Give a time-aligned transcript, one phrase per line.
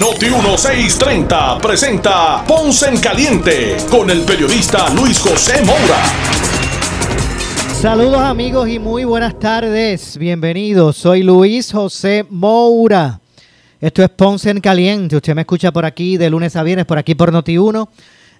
[0.00, 6.02] Noti 1630 presenta Ponce en Caliente con el periodista Luis José Moura.
[7.80, 10.16] Saludos amigos y muy buenas tardes.
[10.16, 10.96] Bienvenidos.
[10.96, 13.20] Soy Luis José Moura.
[13.80, 15.16] Esto es Ponce en Caliente.
[15.16, 17.88] Usted me escucha por aquí de lunes a viernes, por aquí por Noti 1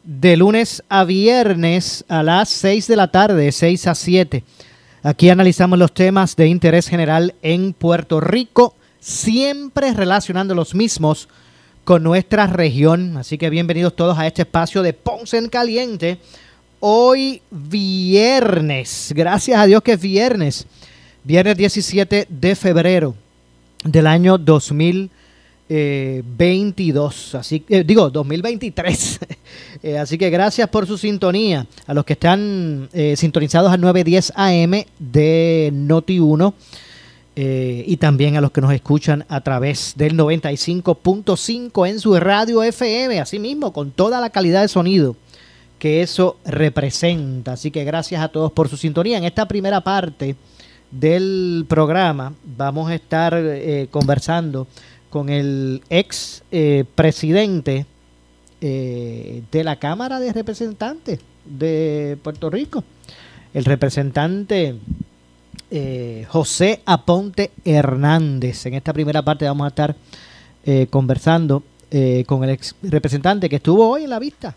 [0.05, 4.45] de lunes a viernes a las 6 de la tarde, 6 a 7.
[5.02, 11.29] Aquí analizamos los temas de interés general en Puerto Rico, siempre relacionando los mismos
[11.84, 13.16] con nuestra región.
[13.16, 16.19] Así que bienvenidos todos a este espacio de Ponce en Caliente.
[16.78, 20.67] Hoy viernes, gracias a Dios que es viernes,
[21.25, 23.14] viernes 17 de febrero
[23.84, 25.23] del año 2020.
[25.69, 29.20] 22, así eh, digo 2023.
[29.84, 34.33] Eh, así que gracias por su sintonía a los que están eh, sintonizados al 910
[34.36, 36.55] AM de Noti 1
[37.34, 43.20] y también a los que nos escuchan a través del 95.5 en su radio FM,
[43.20, 45.16] así mismo con toda la calidad de sonido
[45.78, 47.55] que eso representa.
[47.55, 49.16] Así que gracias a todos por su sintonía.
[49.16, 50.36] En esta primera parte
[50.91, 53.34] del programa vamos a estar
[53.91, 54.67] conversando
[55.12, 57.84] con el ex eh, presidente
[58.62, 62.83] eh, de la Cámara de Representantes de Puerto Rico,
[63.52, 64.77] el representante
[65.73, 68.67] eh, José Aponte Hernández.
[68.67, 69.97] En esta primera parte vamos a estar
[70.91, 71.64] conversando
[72.27, 74.55] con el ex representante que estuvo hoy en la vista.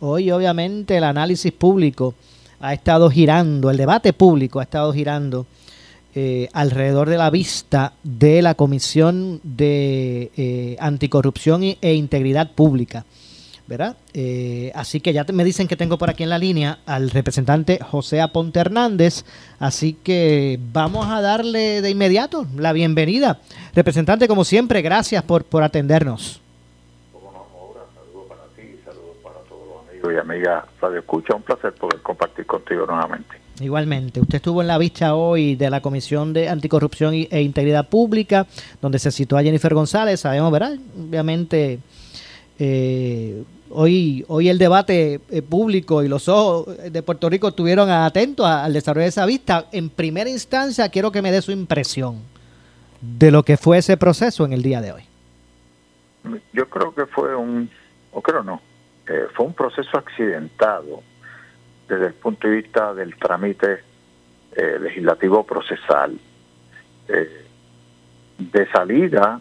[0.00, 2.14] Hoy obviamente el análisis público
[2.60, 5.46] ha estado girando, el debate público ha estado girando
[6.16, 13.04] eh, alrededor de la vista de la Comisión de eh, Anticorrupción e Integridad Pública.
[13.66, 13.96] ¿Verdad?
[14.12, 17.78] Eh, así que ya me dicen que tengo por aquí en la línea al representante
[17.82, 19.24] José Aponte Hernández,
[19.58, 23.40] así que vamos a darle de inmediato la bienvenida.
[23.74, 26.40] Representante, como siempre, gracias por, por atendernos.
[27.12, 32.00] Saludos para ti, saludos para todos los amigos y amigas Radio Escucha, un placer poder
[32.02, 33.44] compartir contigo nuevamente.
[33.60, 38.48] Igualmente, usted estuvo en la vista hoy de la Comisión de Anticorrupción e Integridad Pública,
[38.82, 40.76] donde se citó a Jennifer González, sabemos, ¿verdad?
[40.98, 41.78] Obviamente,
[42.58, 48.46] eh, hoy, hoy el debate eh, público y los ojos de Puerto Rico estuvieron atentos
[48.46, 49.66] al desarrollo de esa vista.
[49.72, 52.20] En primera instancia, quiero que me dé su impresión
[53.00, 55.02] de lo que fue ese proceso en el día de hoy.
[56.52, 57.68] Yo creo que fue un,
[58.12, 58.62] o creo no,
[59.08, 61.02] eh, fue un proceso accidentado
[61.88, 63.80] desde el punto de vista del trámite
[64.56, 66.18] eh, legislativo procesal.
[68.38, 69.38] De salida,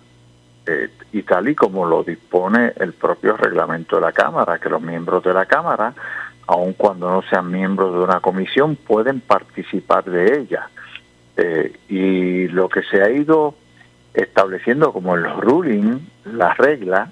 [1.13, 5.23] y tal y como lo dispone el propio reglamento de la Cámara, que los miembros
[5.23, 5.93] de la Cámara,
[6.47, 10.69] aun cuando no sean miembros de una comisión, pueden participar de ella.
[11.89, 13.55] y lo que se ha ido
[14.13, 17.11] estableciendo como el ruling, la regla,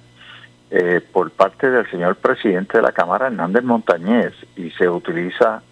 [0.69, 5.63] eh, por parte del señor presidente de la Cámara, Hernández Montañez, y se utiliza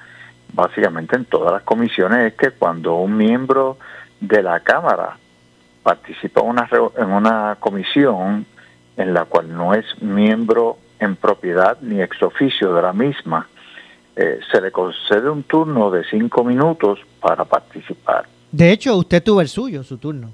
[0.53, 3.78] básicamente en todas las comisiones, es que cuando un miembro
[4.19, 5.17] de la Cámara
[5.84, 8.45] participa en una, en una comisión
[8.97, 13.47] en la cual no es miembro en propiedad ni ex oficio de la misma,
[14.16, 18.25] eh, se le concede un turno de cinco minutos para participar.
[18.51, 20.31] De hecho, usted tuvo el suyo, su turno.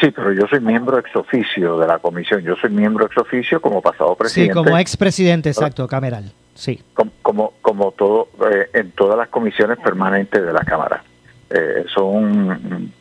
[0.00, 2.40] Sí, pero yo soy miembro ex oficio de la comisión.
[2.42, 4.54] Yo soy miembro ex oficio como pasado presidente.
[4.54, 6.32] Sí, como ex presidente, exacto, cameral.
[6.54, 6.80] Sí.
[7.22, 11.02] Como, como, todo, eh, en todas las comisiones permanentes de la Cámara.
[11.50, 12.92] Eh, son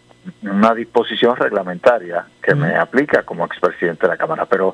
[0.41, 4.73] una disposición reglamentaria que me aplica como expresidente de la Cámara, pero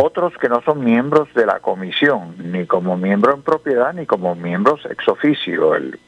[0.00, 4.34] otros que no son miembros de la comisión, ni como miembro en propiedad, ni como
[4.34, 5.74] miembros ex oficio.
[5.74, 5.98] El,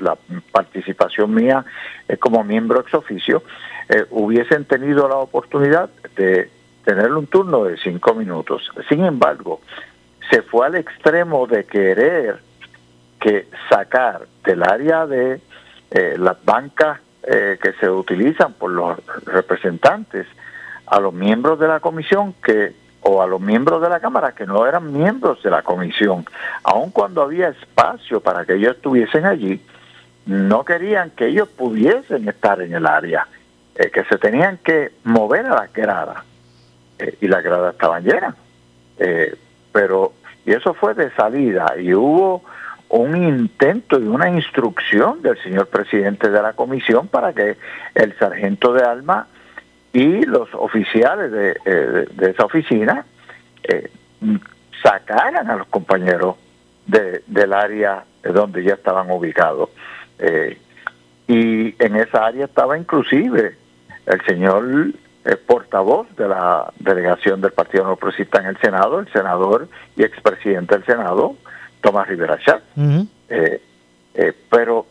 [0.00, 0.16] la
[0.50, 1.64] participación mía
[2.08, 3.42] es como miembro ex oficio
[3.88, 6.50] eh, hubiesen tenido la oportunidad de
[6.84, 8.70] tener un turno de cinco minutos.
[8.88, 9.60] Sin embargo,
[10.30, 12.40] se fue al extremo de querer
[13.20, 15.40] que sacar del área de
[15.90, 20.26] eh, las bancas eh, que se utilizan por los representantes
[20.86, 24.46] a los miembros de la comisión que o a los miembros de la Cámara que
[24.46, 26.24] no eran miembros de la comisión,
[26.62, 29.60] aun cuando había espacio para que ellos estuviesen allí,
[30.26, 33.26] no querían que ellos pudiesen estar en el área
[33.74, 36.24] eh, que se tenían que mover a la grada
[36.98, 38.34] eh, y las gradas estaban llenas.
[38.98, 39.34] Eh,
[39.72, 40.12] pero,
[40.44, 42.42] y eso fue de salida y hubo
[42.92, 47.56] un intento y una instrucción del señor presidente de la comisión para que
[47.94, 49.28] el sargento de alma
[49.94, 53.06] y los oficiales de, eh, esa oficina
[53.64, 53.90] eh,
[54.82, 56.36] sacaran a los compañeros
[56.86, 59.70] del área donde ya estaban ubicados.
[60.18, 60.58] Eh,
[61.28, 63.56] y en esa área estaba inclusive
[64.04, 64.92] el señor
[65.46, 70.74] portavoz de la delegación del Partido No Progresista en el Senado, el senador y expresidente
[70.74, 71.36] del Senado,
[71.82, 72.62] Tomás Rivera Chat.
[74.50, 74.86] pero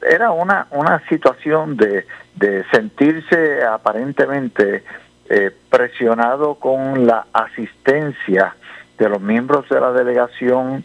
[0.00, 4.84] era una, una situación de, de sentirse aparentemente
[5.28, 8.56] eh, presionado con la asistencia
[8.96, 10.84] de los miembros de la delegación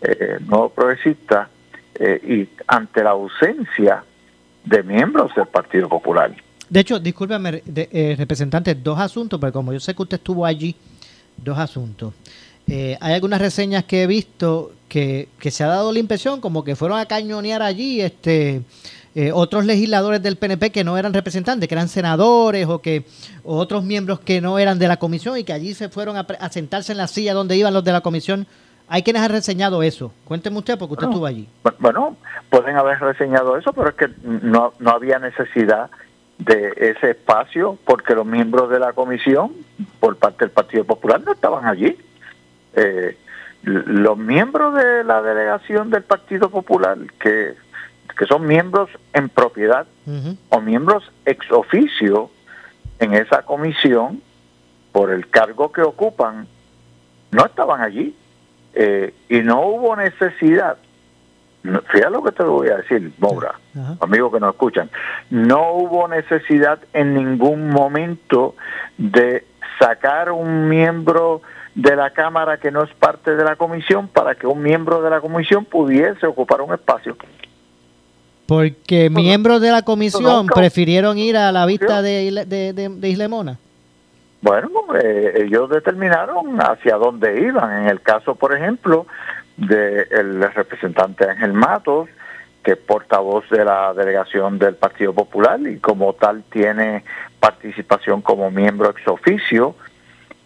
[0.00, 1.48] eh, no progresista
[1.94, 4.02] eh, y ante la ausencia
[4.64, 6.34] de miembros del Partido Popular.
[6.68, 10.74] De hecho, discúlpeme, de, representante, dos asuntos, porque como yo sé que usted estuvo allí,
[11.36, 12.14] dos asuntos.
[12.66, 16.76] hay algunas reseñas que he visto que, que, se ha dado la impresión como que
[16.76, 18.62] fueron a cañonear allí este
[19.16, 23.04] eh, otros legisladores del PNP que no eran representantes, que eran senadores o que
[23.42, 26.92] otros miembros que no eran de la comisión y que allí se fueron a, sentarse
[26.92, 28.46] en la silla donde iban los de la comisión.
[28.86, 30.12] Hay quienes han reseñado eso.
[30.26, 31.48] Cuénteme usted, porque usted estuvo allí.
[31.80, 32.16] Bueno,
[32.50, 35.90] pueden haber reseñado eso, pero es que no, no había necesidad
[36.38, 39.54] de ese espacio porque los miembros de la comisión,
[39.98, 41.96] por parte del Partido Popular, no estaban allí.
[42.76, 43.16] Eh,
[43.64, 47.54] los miembros de la delegación del Partido Popular que
[48.16, 49.86] que son miembros en propiedad
[50.48, 52.30] o miembros ex oficio
[52.98, 54.22] en esa comisión
[54.92, 56.46] por el cargo que ocupan,
[57.32, 58.14] no estaban allí
[58.74, 60.76] eh, y no hubo necesidad.
[61.62, 63.54] Fíjate lo que te voy a decir, Moura,
[64.00, 64.90] amigos que nos escuchan.
[65.30, 68.54] No hubo necesidad en ningún momento
[68.98, 69.46] de
[69.78, 71.40] sacar un miembro
[71.74, 75.10] de la Cámara que no es parte de la comisión para que un miembro de
[75.10, 77.16] la comisión pudiese ocupar un espacio.
[78.46, 83.58] Porque miembros de la comisión prefirieron ir a la vista de, de, Islemona.
[84.42, 84.68] Bueno,
[85.02, 87.82] eh, ellos determinaron hacia dónde iban.
[87.82, 89.06] En el caso, por ejemplo,
[89.56, 92.10] del representante Ángel Matos,
[92.62, 97.04] que es portavoz de la delegación del Partido Popular y como tal tiene
[97.40, 99.74] participación como miembro ex oficio,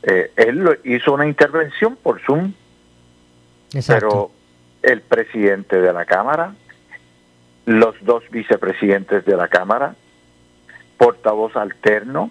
[0.03, 2.53] eh, él hizo una intervención por Zoom.
[3.87, 4.31] Pero
[4.83, 6.55] el presidente de la Cámara,
[7.67, 9.95] los dos vicepresidentes de la Cámara,
[10.97, 12.31] portavoz alterno,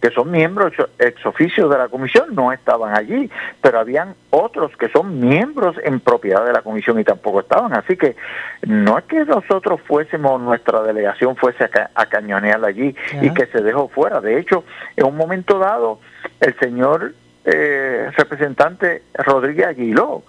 [0.00, 3.28] que son miembros ex oficio de la comisión, no estaban allí,
[3.60, 7.74] pero habían otros que son miembros en propiedad de la comisión y tampoco estaban.
[7.74, 8.14] Así que
[8.62, 13.88] no es que nosotros fuésemos, nuestra delegación fuese a, cañonear allí y que se dejó
[13.88, 14.20] fuera.
[14.20, 14.64] De hecho,
[14.96, 15.98] en un momento dado,
[16.40, 20.22] el señor eh, representante Rodríguez Aguiló,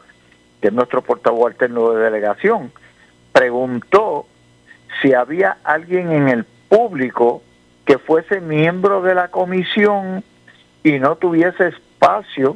[0.62, 2.72] que es nuestro portavoz alterno de delegación,
[3.32, 4.26] preguntó
[5.02, 7.44] si había alguien en el público
[7.90, 10.24] que fuese miembro de la comisión
[10.84, 12.56] y no tuviese espacio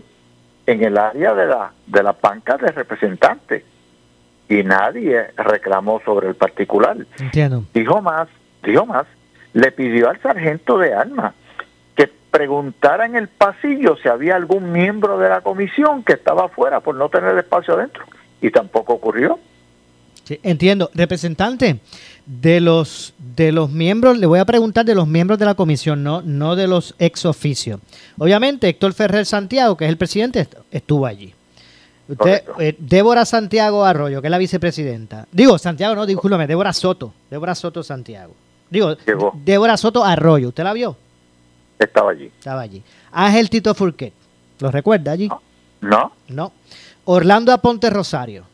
[0.67, 3.63] en el área de la de la banca de representantes
[4.47, 6.97] y nadie reclamó sobre el particular.
[7.17, 7.63] Entiendo.
[7.73, 8.27] Dijo más,
[8.61, 9.07] dijo más,
[9.53, 11.33] le pidió al sargento de armas
[11.95, 16.81] que preguntara en el pasillo si había algún miembro de la comisión que estaba afuera
[16.81, 18.05] por no tener espacio adentro
[18.39, 19.39] y tampoco ocurrió
[20.43, 20.89] entiendo.
[20.93, 21.79] Representante,
[22.25, 26.03] de los de los miembros, le voy a preguntar de los miembros de la comisión,
[26.03, 27.79] no, no de los ex oficios.
[28.17, 31.33] Obviamente, Héctor Ferrer Santiago, que es el presidente, estuvo allí.
[32.07, 35.27] Usted, eh, Débora Santiago Arroyo, que es la vicepresidenta.
[35.31, 37.13] Digo, Santiago, no, discúlpeme, Débora Soto.
[37.29, 38.35] Débora Soto Santiago.
[38.69, 38.95] Digo,
[39.33, 40.97] Débora Soto Arroyo, ¿usted la vio?
[41.79, 42.25] Estaba allí.
[42.25, 42.83] Estaba allí.
[43.11, 44.13] Ángel Tito Furquet,
[44.59, 45.29] ¿lo recuerda allí?
[45.81, 46.11] No.
[46.27, 46.53] No.
[47.05, 48.52] Orlando Aponte Rosario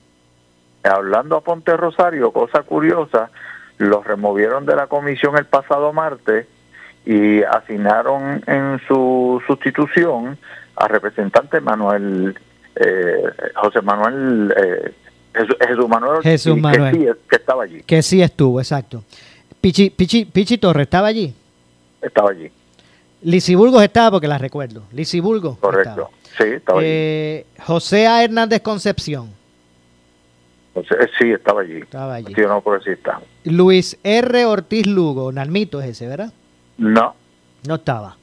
[0.90, 3.30] hablando a Ponte Rosario, cosa curiosa,
[3.78, 6.48] los removieron de la comisión el pasado martes
[7.06, 10.38] y asignaron en su sustitución
[10.76, 12.38] al representante Manuel
[12.76, 13.24] eh,
[13.56, 14.94] José Manuel eh,
[15.34, 16.92] Jesús, Manuel, Jesús Manuel.
[16.92, 17.82] Que, sí, que estaba allí.
[17.84, 19.04] Que sí estuvo, exacto.
[19.62, 21.34] Pichi, Pichi, Pichi Torres estaba allí.
[22.02, 22.50] Estaba allí.
[23.22, 24.84] Lisiburgos estaba porque la recuerdo.
[24.92, 25.58] Lisiburgos.
[25.58, 26.10] Correcto.
[26.38, 28.24] Sí, estaba eh, José A.
[28.24, 29.30] Hernández Concepción.
[31.18, 31.78] Sí, estaba allí.
[31.78, 32.34] Estaba allí.
[32.34, 32.64] no
[33.46, 34.46] Luis R.
[34.46, 36.32] Ortiz Lugo, Nalmito es ese, ¿verdad?
[36.78, 37.16] No.
[37.68, 38.16] No estaba.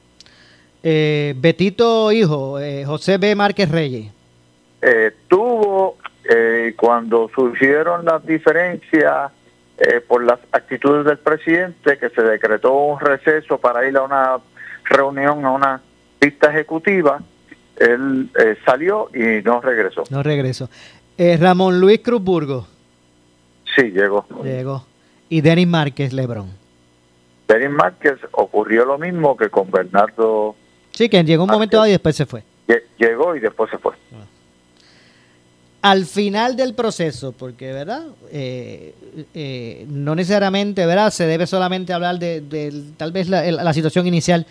[0.83, 3.35] Eh, Betito Hijo, eh, José B.
[3.35, 4.11] Márquez Reyes.
[4.81, 5.97] Eh, tuvo,
[6.29, 9.31] eh, cuando surgieron las diferencias
[10.07, 14.37] por las actitudes del presidente, que se decretó un receso para ir a una
[14.85, 15.81] reunión, a una
[16.17, 17.21] pista ejecutiva,
[17.75, 18.31] él
[18.65, 20.05] salió y no regresó.
[20.09, 20.67] No regresó.
[21.17, 22.67] Eh, Ramón Luis Cruzburgo.
[23.75, 24.25] Sí, llegó.
[24.43, 24.85] Llegó.
[25.29, 26.51] Y Denis Márquez Lebrón.
[27.47, 30.55] Denis Márquez ocurrió lo mismo que con Bernardo.
[30.91, 32.43] Sí, que llegó un momento dado y después se fue.
[32.97, 33.93] Llegó y después se fue.
[35.81, 38.07] Al final del proceso, porque, ¿verdad?
[38.31, 38.93] Eh,
[39.33, 41.11] eh, no necesariamente, ¿verdad?
[41.11, 44.45] Se debe solamente hablar de, tal vez la, situación inicial.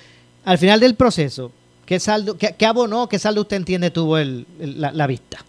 [0.45, 1.53] Al final del proceso,
[1.85, 5.45] ¿qué saldo, qué, abonó, qué saldo usted entiende tuvo el, la vista?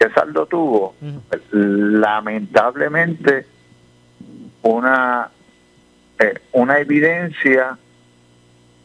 [0.00, 0.94] ¿Qué saldo tuvo?
[1.50, 3.44] Lamentablemente,
[4.62, 5.30] una,
[6.18, 7.76] eh, una evidencia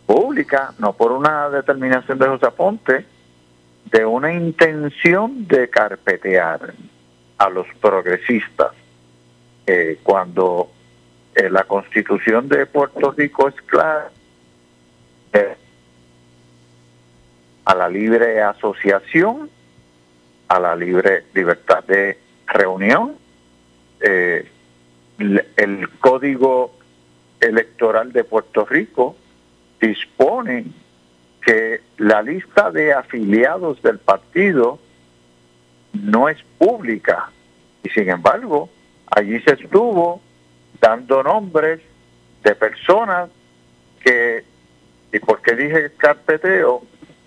[0.05, 3.05] pública, no por una determinación de José Aponte,
[3.85, 6.73] de una intención de carpetear
[7.37, 8.73] a los progresistas.
[9.65, 10.69] Eh, cuando
[11.33, 14.09] eh, la constitución de Puerto Rico es clara,
[17.63, 19.49] a la libre asociación
[20.47, 23.15] a la libre libertad de reunión.
[23.99, 24.47] Eh,
[25.17, 26.75] el Código
[27.39, 29.15] Electoral de Puerto Rico
[29.79, 30.65] dispone
[31.41, 34.79] que la lista de afiliados del partido
[35.93, 37.31] no es pública
[37.83, 38.69] y sin embargo
[39.15, 40.21] allí se estuvo
[40.81, 41.79] dando nombres
[42.43, 43.29] de personas
[44.01, 44.43] que,
[45.11, 46.83] y por qué dije carpeteo,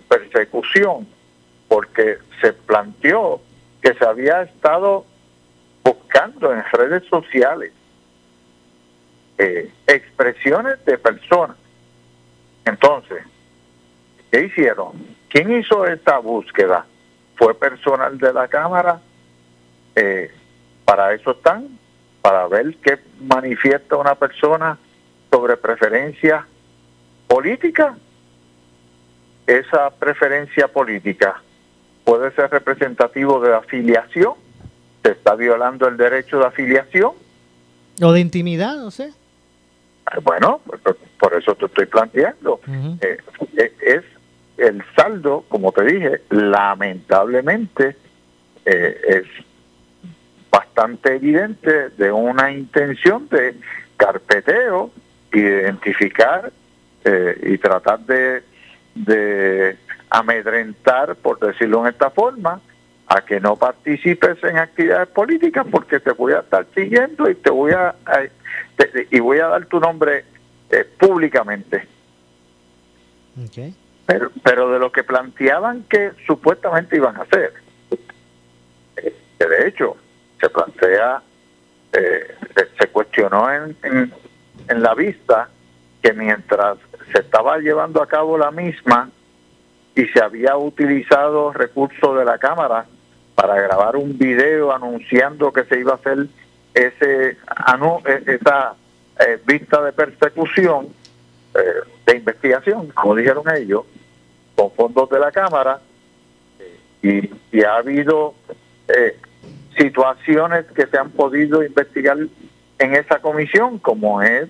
[0.07, 1.07] persecución,
[1.69, 3.39] porque se planteó
[3.81, 5.05] que se había estado
[5.83, 7.71] buscando en redes sociales
[9.37, 11.55] eh, expresiones de personas.
[12.65, 13.23] Entonces,
[14.31, 14.91] ¿qué hicieron?
[15.29, 16.85] ¿Quién hizo esta búsqueda?
[17.37, 18.99] ¿Fue personal de la Cámara?
[19.95, 20.29] Eh,
[20.83, 21.79] para eso están,
[22.21, 24.77] para ver qué manifiesta una persona
[25.31, 26.45] sobre preferencia
[27.27, 27.95] política.
[29.47, 31.41] Esa preferencia política
[32.03, 34.33] puede ser representativo de afiliación,
[35.03, 37.11] se está violando el derecho de afiliación.
[38.01, 39.13] O de intimidad, no sé.
[40.11, 40.61] Eh, bueno,
[41.19, 42.59] por eso te estoy planteando.
[43.01, 43.17] Eh,
[43.57, 44.03] eh, es
[44.57, 47.95] el saldo, como te dije, lamentablemente
[48.65, 49.23] es
[50.51, 53.55] bastante evidente de una intención de
[53.97, 54.91] carpeteo,
[55.33, 56.51] identificar
[57.41, 58.43] y tratar de,
[58.93, 59.77] de
[60.09, 62.61] amedrentar, por decirlo en esta forma,
[63.07, 67.49] a que no participes en actividades políticas porque te voy a estar siguiendo y te
[67.49, 67.95] voy a,
[69.09, 70.25] y voy a dar tu nombre
[70.69, 71.87] eh, públicamente.
[74.05, 77.53] Pero, pero de lo que planteaban que supuestamente iban a hacer,
[78.97, 79.97] eh, que de hecho
[80.39, 81.21] se plantea,
[81.93, 82.35] eh,
[82.79, 84.13] se cuestionó en, en,
[84.67, 85.49] en la vista
[86.01, 86.77] que mientras
[87.11, 89.09] se estaba llevando a cabo la misma,
[89.95, 92.85] y se había utilizado recursos de la Cámara
[93.35, 96.27] para grabar un video anunciando que se iba a hacer
[96.73, 98.75] ese e, esa
[99.19, 100.89] eh, vista de persecución
[101.55, 101.59] eh,
[102.05, 103.85] de investigación, como dijeron ellos,
[104.55, 105.79] con fondos de la Cámara.
[107.01, 107.29] Y,
[107.63, 108.35] ha habido
[108.87, 109.17] eh,
[109.77, 112.17] situaciones que se han podido investigar
[112.77, 114.49] en esa comisión, como es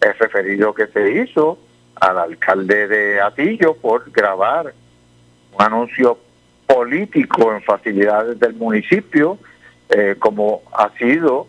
[0.00, 1.58] el referido que se hizo
[2.00, 4.74] al alcalde de Atillo por grabar
[5.52, 6.18] un anuncio
[6.66, 9.38] político en facilidades del municipio,
[9.88, 11.46] eh, como ha sido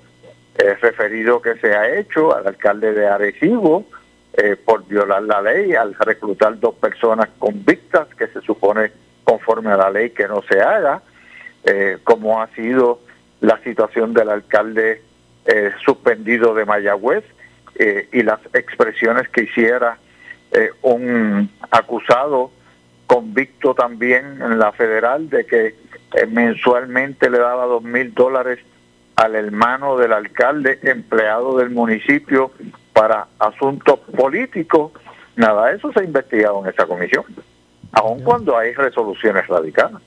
[0.57, 3.85] eh, referido que se ha hecho al alcalde de Arecibo
[4.33, 8.91] eh, por violar la ley, al reclutar dos personas convictas que se supone
[9.23, 11.01] conforme a la ley que no se haga,
[12.05, 13.01] como ha sido
[13.41, 15.01] la situación del alcalde
[15.83, 17.25] suspendido de Mayagüez
[18.13, 19.97] y las expresiones que hiciera
[20.51, 22.51] eh, un acusado
[23.05, 28.59] convicto también en la federal de que eh, mensualmente le daba dos mil dólares
[29.15, 32.51] al hermano del alcalde empleado del municipio
[32.93, 34.91] para asuntos políticos.
[35.35, 37.23] Nada, eso se ha investigado en esa comisión,
[37.91, 40.01] aun cuando hay resoluciones radicadas.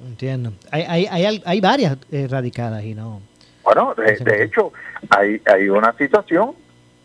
[0.00, 0.52] Entiendo.
[0.70, 3.20] Hay, hay, hay, hay varias eh, radicadas y no.
[3.62, 4.72] Bueno, de, de hecho,
[5.08, 6.52] hay, hay una situación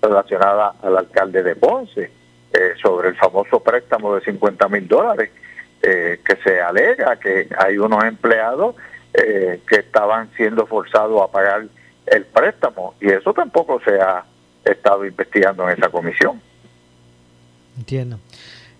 [0.02, 2.12] relacionada al alcalde de Ponce,
[2.52, 5.30] eh, sobre el famoso préstamo de 50 mil dólares,
[5.84, 8.76] eh, que se alega que hay unos empleados
[9.14, 11.68] eh, que estaban siendo forzados a pagar
[12.08, 14.26] el préstamo y eso tampoco se ha
[14.66, 16.42] estado investigando en esa comisión.
[17.78, 18.18] Entiendo.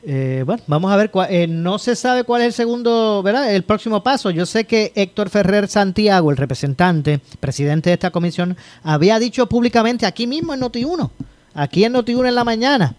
[0.04, 1.12] bueno, vamos a ver,
[1.48, 3.54] no se sabe cuál es el segundo, ¿verdad?
[3.54, 4.32] El próximo paso.
[4.32, 10.08] Yo sé que Héctor Ferrer Santiago, el representante, presidente de esta comisión, había dicho públicamente
[10.08, 11.12] aquí mismo en Noti1,
[11.54, 12.96] aquí en Noti1 en la mañana,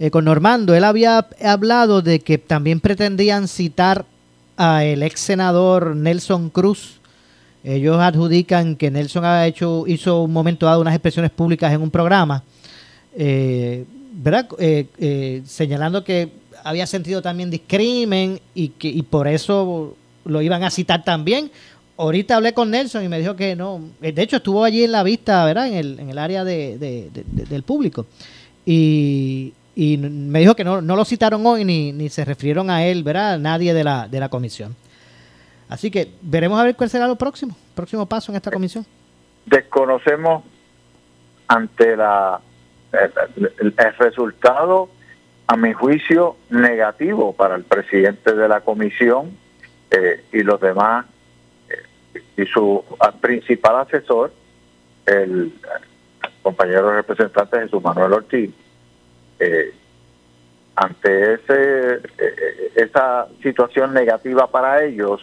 [0.00, 4.06] eh, con Normando, él había hablado de que también pretendían citar
[4.56, 7.00] a el ex senador Nelson Cruz
[7.62, 11.90] Ellos adjudican que Nelson ha hecho, hizo un momento dado unas expresiones públicas en un
[11.90, 12.42] programa,
[13.14, 14.48] eh, ¿verdad?
[14.58, 16.32] Eh, señalando que
[16.64, 21.50] había sentido también discrimen y que y por eso lo iban a citar también.
[21.98, 23.82] Ahorita hablé con Nelson y me dijo que no.
[24.00, 25.68] De hecho, estuvo allí en la vista, ¿verdad?
[25.68, 27.10] En el, en el área de,
[27.50, 28.06] del público.
[28.64, 32.84] Y, y me dijo que no, no lo citaron hoy ni, ni se refirieron a
[32.84, 33.38] él, ¿verdad?
[33.38, 34.76] Nadie de la, de la comisión.
[35.68, 38.84] Así que veremos a ver cuál será lo próximo, próximo paso en esta comisión.
[39.46, 40.42] Desconocemos
[41.46, 42.40] ante la
[42.92, 44.88] el, el, resultado,
[45.46, 49.36] a mi juicio, negativo para el presidente de la comisión
[49.90, 51.06] eh, y los demás
[51.68, 52.84] eh, y su
[53.20, 54.32] principal asesor,
[55.06, 55.52] el,
[56.42, 58.50] compañero representante Jesús Manuel Ortiz.
[59.40, 59.74] Eh,
[60.76, 62.00] ante ese
[62.74, 65.20] esa situación negativa para ellos,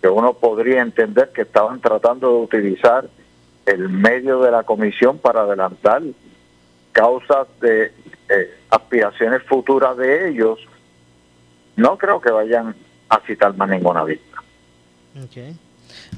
[0.00, 3.08] que uno podría entender que estaban tratando de utilizar
[3.64, 6.02] el medio de la comisión para adelantar
[6.92, 7.92] causas de
[8.28, 10.58] eh, aspiraciones futuras de ellos,
[11.76, 12.74] no creo que vayan
[13.08, 14.42] a citar más ninguna vista.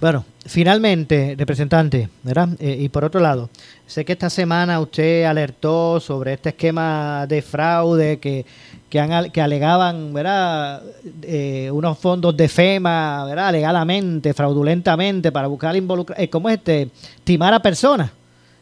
[0.00, 2.48] Bueno, finalmente, representante, ¿verdad?
[2.58, 3.50] Eh, y por otro lado,
[3.86, 8.44] sé que esta semana usted alertó sobre este esquema de fraude que
[8.88, 10.82] que, han, que alegaban ¿verdad?
[11.22, 13.52] Eh, unos fondos de FEMA ¿verdad?
[13.52, 16.90] legalmente, fraudulentamente, para buscar involucrar, eh, ¿cómo es este?
[17.24, 18.10] Timar a personas.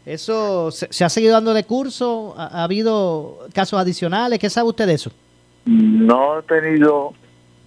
[0.04, 2.35] ¿Eso se, ha seguido dando de curso?
[2.37, 4.38] ¿Ha, habido casos adicionales?
[4.38, 5.11] ¿Qué sabe usted de eso?
[5.64, 7.12] No he tenido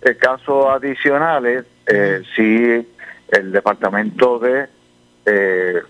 [0.02, 1.66] eh, casos adicionales.
[1.86, 2.88] Eh, sí,
[3.32, 4.68] el Departamento de
[5.26, 5.82] eh,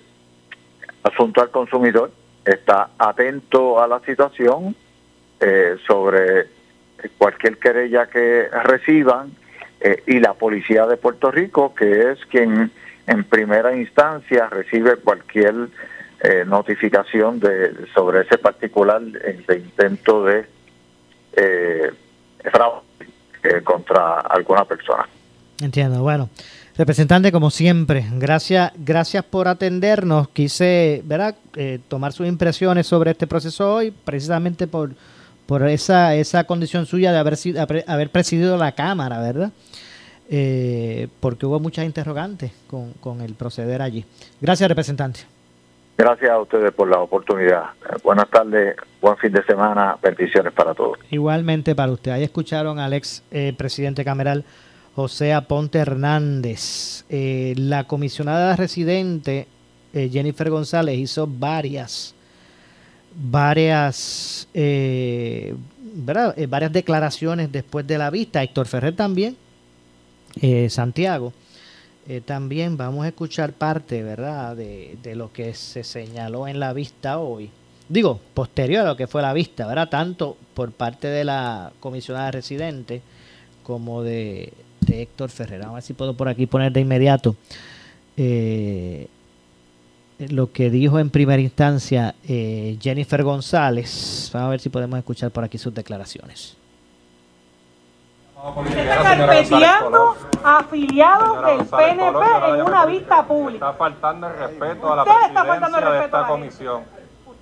[1.04, 2.12] Asunto al Consumidor
[2.44, 4.76] está atento a la situación
[5.88, 6.48] sobre
[7.18, 9.32] cualquier querella que reciban
[9.82, 12.72] eh, y la policía de Puerto Rico, que es quien
[13.08, 15.70] en primera instancia recibe cualquier
[16.22, 20.46] eh, notificación de sobre ese particular de intento de
[21.34, 21.92] eh,
[22.52, 25.08] fraude contra alguna persona.
[25.62, 26.30] Entiendo, bueno.
[26.80, 30.30] Representante, como siempre, gracias, gracias por atendernos.
[30.30, 31.36] Quise, ¿verdad?,
[31.88, 34.92] tomar sus impresiones sobre este proceso hoy, precisamente por
[35.50, 39.52] por esa, esa condición suya de haber, sido, haber presidido la Cámara, ¿verdad?
[40.30, 44.06] Eh, porque hubo muchas interrogantes con, con el proceder allí.
[44.40, 45.22] Gracias, representante.
[45.98, 47.64] Gracias a ustedes por la oportunidad.
[47.82, 51.00] Eh, buenas tardes, buen fin de semana, bendiciones para todos.
[51.10, 52.12] Igualmente para usted.
[52.12, 54.46] Ahí escucharon al ex eh, presidente cameral
[54.96, 57.06] José Aponte Hernández.
[57.10, 59.48] la comisionada residente
[59.94, 62.14] Jennifer González hizo varias
[63.16, 65.56] varias, eh,
[66.36, 68.44] eh, varias declaraciones después de la vista.
[68.44, 69.36] Héctor Ferrer también,
[70.42, 71.34] eh, Santiago.
[72.26, 77.20] también vamos a escuchar parte, ¿verdad?, de, de, lo que se señaló en la vista
[77.20, 77.52] hoy.
[77.88, 79.90] Digo, posterior a lo que fue la vista, ¿verdad?
[79.90, 83.04] Tanto por parte de la comisionada residente
[83.62, 84.54] como de,
[84.90, 85.64] de Héctor Ferrer.
[85.64, 87.36] A ver si puedo por aquí poner de inmediato
[90.28, 94.30] lo que dijo en primera instancia eh, Jennifer González.
[94.34, 96.58] Vamos a ver si podemos escuchar por aquí sus declaraciones.
[98.68, 103.72] Está carpeteando afiliados del PNP en una vista pública.
[103.72, 106.99] Está faltando el respeto a la presidencia de esta comisión.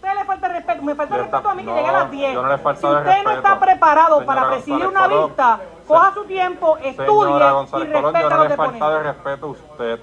[0.08, 2.32] Usted le falta respeto, me falta respeto a mí que llegue a las 10.
[2.32, 8.18] si usted no está preparado para presidir una vista, coja su tiempo, estudie y respete
[8.18, 10.00] a los no le falta respeto a usted.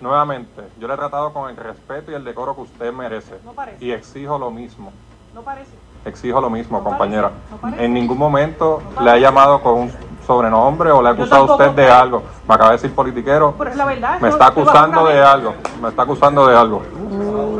[0.00, 3.38] Nuevamente, yo le he tratado con el respeto y el decoro que usted merece.
[3.78, 4.92] Y exijo lo mismo.
[5.32, 5.70] No parece.
[6.04, 7.30] Exijo lo mismo, compañera.
[7.78, 9.92] en ningún momento le ha llamado con un
[10.28, 12.22] sobrenombre o le ha acusado a usted de algo.
[12.46, 13.54] Me acaba de decir politiquero.
[13.56, 14.20] Pero es la verdad.
[14.20, 15.54] Me está acusando de algo.
[15.80, 16.82] Me está acusando de algo.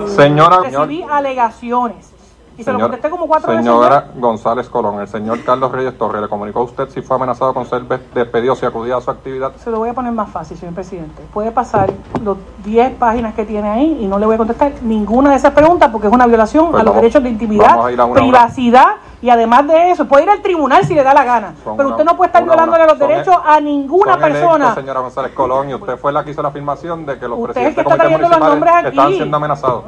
[0.09, 0.61] Señora.
[0.61, 2.12] Recibí alegaciones
[2.59, 6.28] y se lo contesté como cuatro señora González Colón, el señor Carlos Reyes Torres, ¿le
[6.28, 9.52] comunicó a usted si fue amenazado con ser despedido si acudía a su actividad?
[9.62, 11.22] Se lo voy a poner más fácil, señor presidente.
[11.33, 15.31] Puede pasar los 10 páginas que tiene ahí y no le voy a contestar ninguna
[15.31, 17.78] de esas preguntas porque es una violación pues a los derechos de intimidad,
[18.12, 21.54] privacidad y además de eso, puede ir al tribunal si le da la gana.
[21.76, 24.74] pero usted no puede estar violándole los derechos a ninguna persona.
[24.74, 27.85] señora González Colón, y usted fue la que hizo la afirmación de que los presidentes
[27.85, 29.85] municipales están siendo amenazados.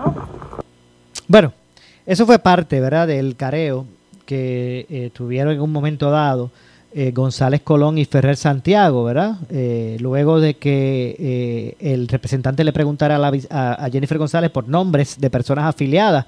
[1.28, 1.52] Bueno,
[2.06, 3.86] eso fue parte, ¿verdad?, del careo
[4.26, 6.50] que eh, tuvieron en un momento dado
[6.92, 9.36] eh, González Colón y Ferrer Santiago, ¿verdad?
[9.48, 13.16] Eh, luego de que el representante le preguntara
[13.50, 16.26] a, Jennifer González por nombres de personas afiliadas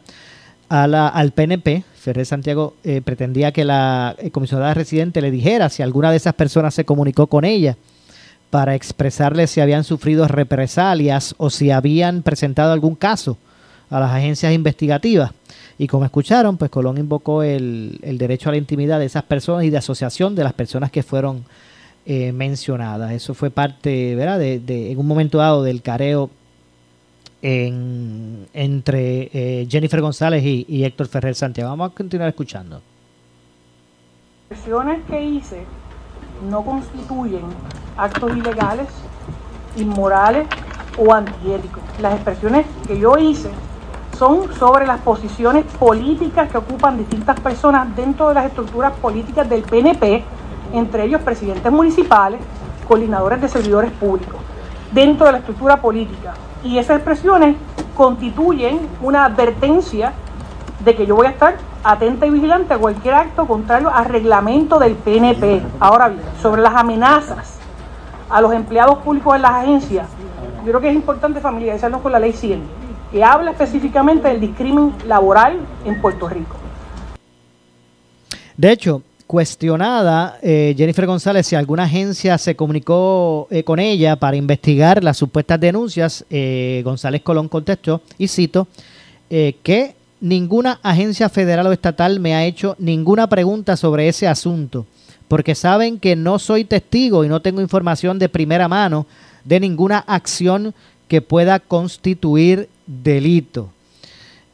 [0.68, 6.10] a la, al PNP, Ferrer Santiago pretendía que la comisionada residente le dijera si alguna
[6.10, 7.76] de esas personas se comunicó con ella
[8.52, 13.38] para expresarles si habían sufrido represalias o si habían presentado algún caso
[13.88, 15.30] a las agencias investigativas.
[15.78, 19.70] Y como escucharon, pues Colón invocó el, derecho a la intimidad de esas personas y
[19.70, 21.44] de asociación de las personas que fueron
[22.04, 23.12] eh, mencionadas.
[23.12, 26.28] Eso fue parte, ¿verdad?, de, en un momento dado del careo
[27.42, 31.70] entre eh, Jennifer González y, Héctor Ferrer Santiago.
[31.70, 32.80] Vamos a continuar escuchando.
[34.48, 35.64] Las expresiones que hice
[36.48, 37.42] no constituyen
[37.96, 38.86] actos ilegales,
[39.76, 40.46] inmorales
[40.96, 41.82] o antiéticos.
[42.00, 43.50] Las expresiones que yo hice
[44.18, 49.62] son sobre las posiciones políticas que ocupan distintas personas dentro de las estructuras políticas del
[49.62, 50.22] PNP,
[50.74, 52.40] entre ellos presidentes municipales,
[52.86, 54.40] coordinadores de servidores públicos,
[54.92, 56.34] dentro de la estructura política.
[56.64, 57.56] Y esas expresiones
[57.96, 60.12] constituyen una advertencia
[60.84, 64.78] de que yo voy a estar atenta y vigilante a cualquier acto contrario al reglamento
[64.78, 65.62] del PNP.
[65.80, 67.58] Ahora bien, sobre las amenazas
[68.30, 70.08] a los empleados públicos en las agencias,
[70.58, 74.94] yo creo que es importante familiarizarnos con la ley 100 que habla específicamente del discrimen
[75.06, 76.56] laboral en Puerto Rico.
[78.56, 84.36] De hecho, cuestionada eh, Jennifer González si alguna agencia se comunicó eh, con ella para
[84.36, 88.68] investigar las supuestas denuncias, eh, González Colón contestó, y cito,
[89.30, 94.84] que ninguna agencia federal o estatal me ha hecho ninguna pregunta sobre ese asunto,
[95.28, 99.06] porque saben que no soy testigo y no tengo información de primera mano
[99.46, 100.74] de ninguna acción
[101.08, 103.70] que pueda constituir delito.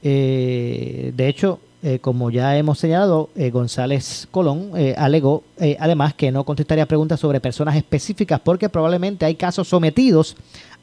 [0.05, 5.45] Eh, de hecho, eh, como ya hemos señalado, eh, González Colón alegó
[5.79, 10.37] además que no contestaría preguntas sobre personas específicas porque probablemente hay casos sometidos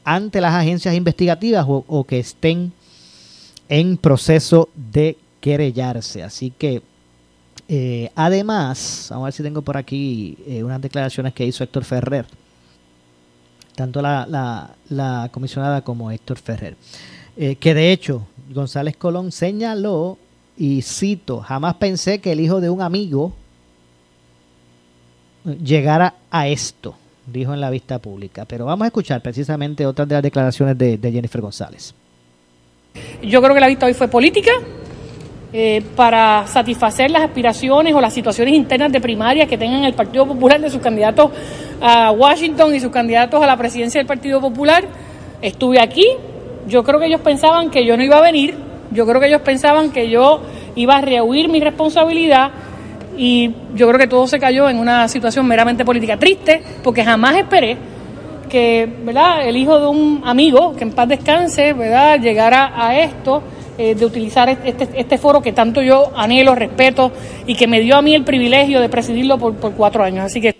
[0.04, 2.72] ante las agencias investigativas o, que estén
[3.68, 6.22] en proceso de querellarse.
[6.22, 6.82] Así que,
[8.14, 12.26] además, vamos a ver si tengo por aquí unas declaraciones que hizo Héctor Ferrer,
[13.76, 16.76] tanto la, comisionada como Héctor Ferrer.
[17.36, 20.18] Eh, que de hecho González Colón señaló,
[20.56, 23.32] y cito, jamás pensé que el hijo de un amigo
[25.62, 28.44] llegara a esto, dijo en la vista pública.
[28.46, 31.94] Pero vamos a escuchar precisamente otras de las declaraciones de, Jennifer González.
[33.22, 34.52] Yo creo que la vista hoy fue política.
[35.52, 40.26] Eh, para satisfacer las aspiraciones o las situaciones internas de primaria que tengan el Partido
[40.26, 41.30] Popular de sus candidatos
[41.80, 44.84] a Washington y sus candidatos a la presidencia del Partido Popular.
[45.40, 46.04] Estuve aquí,
[46.66, 48.56] yo creo que ellos pensaban que yo no iba a venir,
[48.90, 50.40] yo creo que ellos pensaban que yo
[50.74, 52.50] iba a rehuir mi responsabilidad
[53.16, 57.36] y yo creo que todo se cayó en una situación meramente política triste porque jamás
[57.36, 57.76] esperé
[58.48, 59.46] que ¿verdad?
[59.48, 62.20] el hijo de un amigo, que en paz descanse, ¿verdad?
[62.20, 63.42] llegara a esto
[63.78, 67.12] eh, de utilizar este, este, foro que tanto yo anhelo, respeto
[67.46, 70.24] y que me dio a mí el privilegio de presidirlo por, por cuatro años.
[70.24, 70.56] Así que...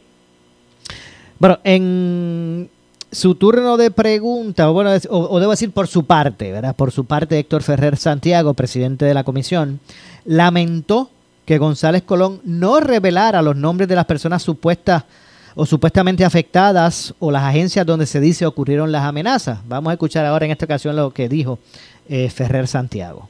[1.39, 2.69] Bueno, en
[3.12, 6.75] su turno de pregunta, o bueno, o, debo decir por su parte, ¿verdad?
[6.75, 9.81] Por su parte, Héctor Ferrer Santiago, presidente de la comisión,
[10.25, 11.11] lamentó
[11.45, 15.05] que González Colón no revelara los nombres de las personas supuestas
[15.55, 19.59] o supuestamente afectadas o las agencias donde se dice ocurrieron las amenazas.
[19.66, 21.59] Vamos a escuchar ahora en esta ocasión lo que dijo
[22.09, 23.29] eh, Ferrer Santiago.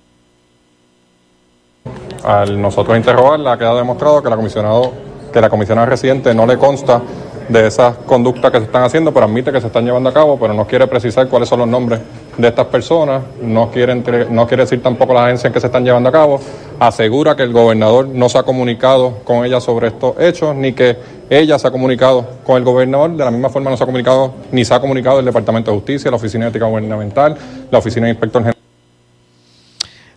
[2.25, 4.93] Al nosotros interrogarla, ha quedado demostrado que la comisionado,
[5.33, 7.01] que la comisionada residente no le consta
[7.49, 10.39] de esas conductas que se están haciendo, pero admite que se están llevando a cabo,
[10.39, 12.01] pero no quiere precisar cuáles son los nombres
[12.37, 13.95] de estas personas, no quiere,
[14.31, 16.41] no quiere decir tampoco las agencias en que se están llevando a cabo,
[16.79, 20.97] asegura que el gobernador no se ha comunicado con ella sobre estos hechos, ni que
[21.31, 24.35] ella se ha comunicado con el gobernador, de la misma forma no se ha comunicado,
[24.53, 27.37] ni se ha comunicado el Departamento de Justicia, la Oficina de Ética Gubernamental,
[27.71, 28.57] la Oficina de Inspector General.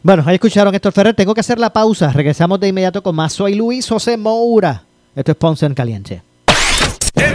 [0.01, 3.33] Bueno, ahí escucharon Héctor Ferrer, tengo que hacer la pausa, regresamos de inmediato con más.
[3.33, 4.83] Soy Luis José Moura,
[5.15, 6.28] esto es Ponce en Caliente.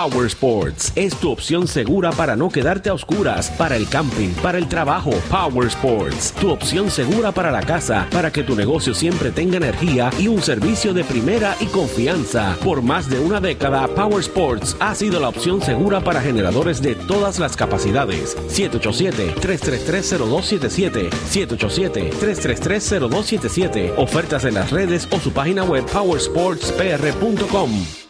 [0.00, 4.56] Power Sports es tu opción segura para no quedarte a oscuras, para el camping, para
[4.56, 5.10] el trabajo.
[5.28, 10.08] Power Sports, tu opción segura para la casa, para que tu negocio siempre tenga energía
[10.18, 12.56] y un servicio de primera y confianza.
[12.64, 16.94] Por más de una década, Power Sports ha sido la opción segura para generadores de
[16.94, 18.38] todas las capacidades.
[18.48, 23.92] 787-333-0277, 787-333-0277.
[23.98, 28.09] Ofertas en las redes o su página web powersportspr.com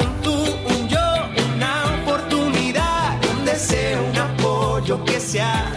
[0.00, 1.06] Un tú, un yo,
[1.54, 5.72] una oportunidad, un deseo, un apoyo que sea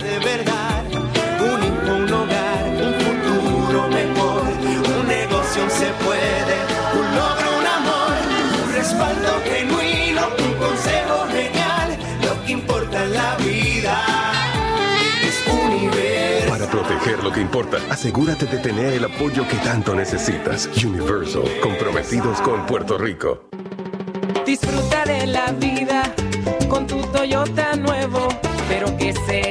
[17.90, 20.70] asegúrate de tener el apoyo que tanto necesitas.
[20.86, 23.50] Universal, comprometidos con Puerto Rico.
[24.46, 26.04] Disfruta de la vida
[26.70, 28.30] con tu Toyota nuevo,
[28.70, 29.51] pero que sea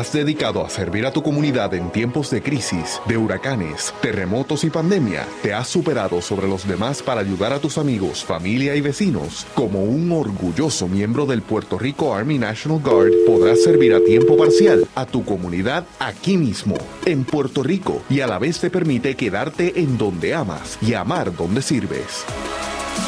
[0.00, 4.70] Has dedicado a servir a tu comunidad en tiempos de crisis, de huracanes, terremotos y
[4.70, 5.26] pandemia?
[5.42, 9.46] ¿Te has superado sobre los demás para ayudar a tus amigos, familia y vecinos?
[9.54, 14.88] Como un orgulloso miembro del Puerto Rico Army National Guard, podrás servir a tiempo parcial
[14.94, 19.80] a tu comunidad aquí mismo, en Puerto Rico, y a la vez te permite quedarte
[19.80, 22.24] en donde amas y amar donde sirves.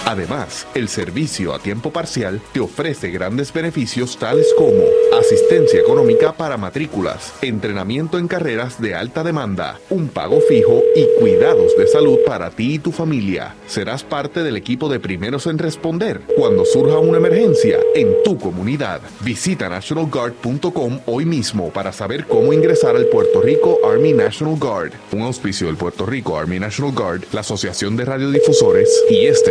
[0.06, 4.82] Además, el servicio a tiempo parcial te ofrece grandes beneficios tales como
[5.18, 11.76] asistencia económica para matrículas, entrenamiento en carreras de alta demanda, un pago fijo y cuidados
[11.76, 13.54] de salud para ti y tu familia.
[13.66, 19.00] Serás parte del equipo de primeros en responder cuando surja una emergencia en tu comunidad.
[19.20, 25.22] Visita nationalguard.com hoy mismo para saber cómo ingresar al Puerto Rico Army National Guard, un
[25.22, 29.50] auspicio del Puerto Rico Army National Guard, la Asociación de Radiodifusores y esta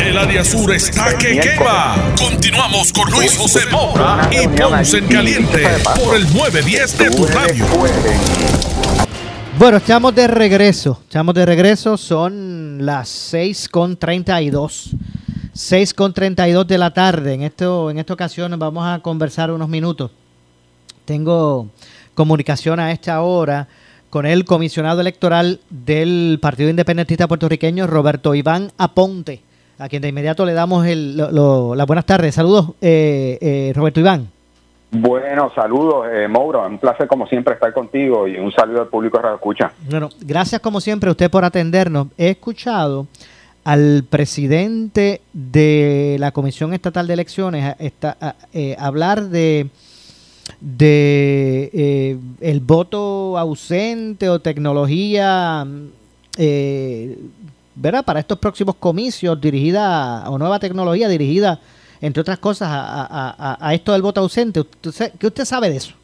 [0.00, 1.94] El área sur está que quema.
[2.16, 5.62] Continuamos con Luis José Moura y Ponce en Caliente
[6.02, 7.66] por el 910 de tu radio.
[9.58, 10.98] Bueno, estamos de regreso.
[11.02, 11.98] Estamos de regreso.
[11.98, 14.90] Son las 6 con 32.
[15.52, 17.34] 6 con 32 de la tarde.
[17.34, 20.10] En, esto, en esta ocasión vamos a conversar unos minutos.
[21.04, 21.68] Tengo
[22.14, 23.68] comunicación a esta hora
[24.08, 29.49] con el comisionado electoral del Partido Independentista Puertorriqueño, Roberto Iván Aponte
[29.80, 32.34] a quien de inmediato le damos el, lo, las buenas tardes.
[32.34, 34.28] Saludos, eh, eh, Roberto Iván.
[34.92, 36.66] Bueno, saludos, eh, Mauro.
[36.66, 39.72] Un placer, como siempre, estar contigo y un saludo al público de Radio Escucha.
[39.88, 42.08] Bueno, gracias, como siempre, a usted por atendernos.
[42.18, 43.06] He escuchado
[43.64, 47.76] al presidente de la Comisión Estatal de Elecciones
[48.52, 49.68] eh, hablar de
[50.60, 55.66] de eh, el voto ausente o tecnología
[56.36, 57.18] eh,
[57.80, 58.04] ¿verdad?
[58.04, 61.58] para estos próximos comicios dirigida o nueva tecnología dirigida
[62.00, 64.62] entre otras cosas a, a esto del voto ausente
[65.18, 65.99] ¿qué usted sabe de eso?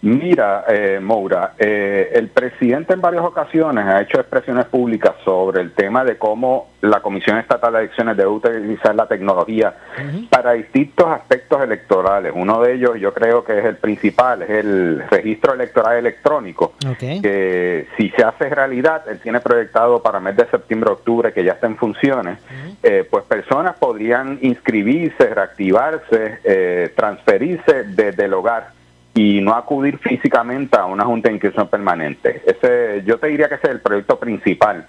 [0.00, 5.72] Mira, eh, Moura, eh, el presidente en varias ocasiones ha hecho expresiones públicas sobre el
[5.72, 9.74] tema de cómo la Comisión Estatal de Elecciones debe utilizar la tecnología
[10.30, 12.32] para distintos aspectos electorales.
[12.34, 17.88] Uno de ellos, yo creo que es el principal, es el registro electoral electrónico, que
[17.96, 21.76] si se hace realidad, él tiene proyectado para mes de septiembre-octubre que ya está en
[21.76, 22.38] funciones,
[22.84, 28.77] eh, pues personas podrían inscribirse, reactivarse, eh, transferirse desde el hogar
[29.18, 32.40] y no acudir físicamente a una junta de inscripción permanente.
[32.46, 34.86] Ese, yo te diría que ese es el proyecto principal.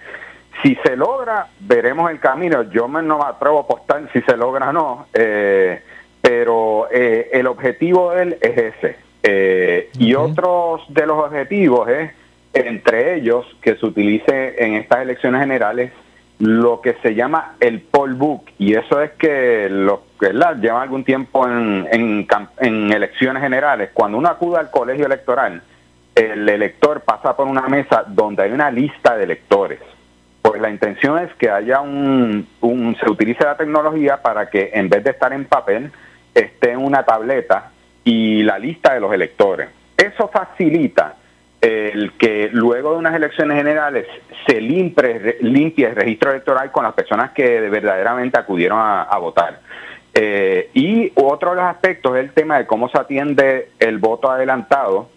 [0.62, 2.62] Si se logra, veremos el camino.
[2.70, 5.82] Yo me, no me atrevo a apostar si se logra o no, eh,
[6.22, 8.98] pero eh, el objetivo de él es ese.
[9.24, 12.12] Eh, y otros de los objetivos es,
[12.54, 15.92] entre ellos, que se utilice en estas elecciones generales
[16.39, 21.04] lo que se llama el poll book y eso es que los que llevan algún
[21.04, 23.91] tiempo en, en, elecciones generales.
[23.93, 25.62] Cuando uno acude al colegio electoral
[26.15, 29.80] el elector pasa por una mesa donde hay una lista de electores.
[30.41, 34.89] Pues la intención es que haya un, un se utilice la tecnología para que en
[34.89, 35.91] vez de estar en papel
[36.34, 37.71] esté en una tableta
[38.04, 39.69] y la lista de los electores.
[39.97, 41.15] Eso facilita
[41.62, 44.08] el que luego de unas elecciones generales
[44.48, 49.60] se limpie, limpie el registro electoral con las personas que verdaderamente acudieron a, votar.
[50.13, 54.32] Eh, y otro de los aspectos es el tema de cómo se atiende el voto
[54.32, 55.10] adelantado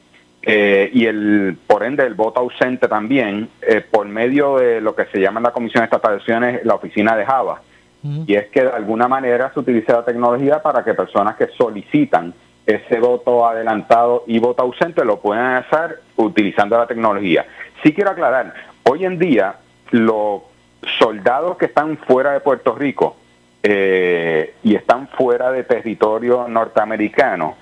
[0.42, 5.06] eh, y el por ende el voto ausente también eh, por medio de lo que
[5.06, 7.62] se llama en la Comisión de Elecciones la oficina de Java.
[8.26, 12.34] Y es que de alguna manera se utiliza la tecnología para que personas que solicitan
[12.66, 17.46] ese voto adelantado y voto ausente lo pueden hacer utilizando la tecnología.
[17.82, 19.56] Sí quiero aclarar, hoy en día
[19.90, 20.42] los
[20.98, 23.16] soldados que están fuera de Puerto Rico
[23.62, 27.56] eh, y están fuera de territorio norteamericano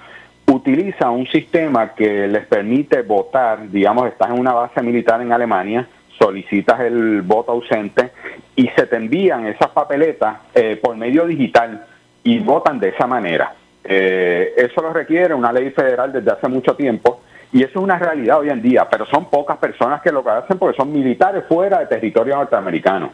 [0.50, 5.86] utilizan un sistema que les permite votar, digamos, estás en una base militar en Alemania,
[6.18, 8.10] solicitas el voto ausente
[8.56, 11.86] y se te envían esas papeletas eh, por medio digital
[12.22, 13.54] y votan de esa manera.
[13.84, 17.98] Eh, eso lo requiere una ley federal desde hace mucho tiempo y eso es una
[17.98, 21.80] realidad hoy en día, pero son pocas personas que lo hacen porque son militares fuera
[21.80, 23.10] de territorio norteamericano.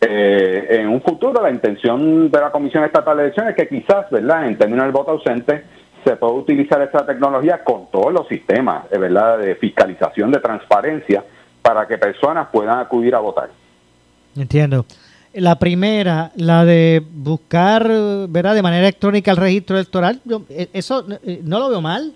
[0.00, 4.10] Eh, en un futuro la intención de la Comisión Estatal de Elecciones es que quizás,
[4.10, 5.64] ¿verdad?, en términos del voto ausente,
[6.04, 11.24] se pueda utilizar esta tecnología con todos los sistemas, eh, ¿verdad?, de fiscalización, de transparencia,
[11.62, 13.48] para que personas puedan acudir a votar.
[14.36, 14.84] Entiendo.
[15.34, 17.86] La primera, la de buscar,
[18.28, 22.14] ¿verdad?, de manera electrónica el registro electoral, eh, eso eh, no lo veo mal.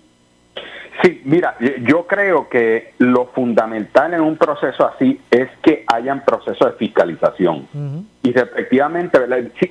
[1.01, 6.71] Sí, mira, yo creo que lo fundamental en un proceso así es que hayan procesos
[6.71, 7.67] de fiscalización.
[8.21, 9.19] Y efectivamente,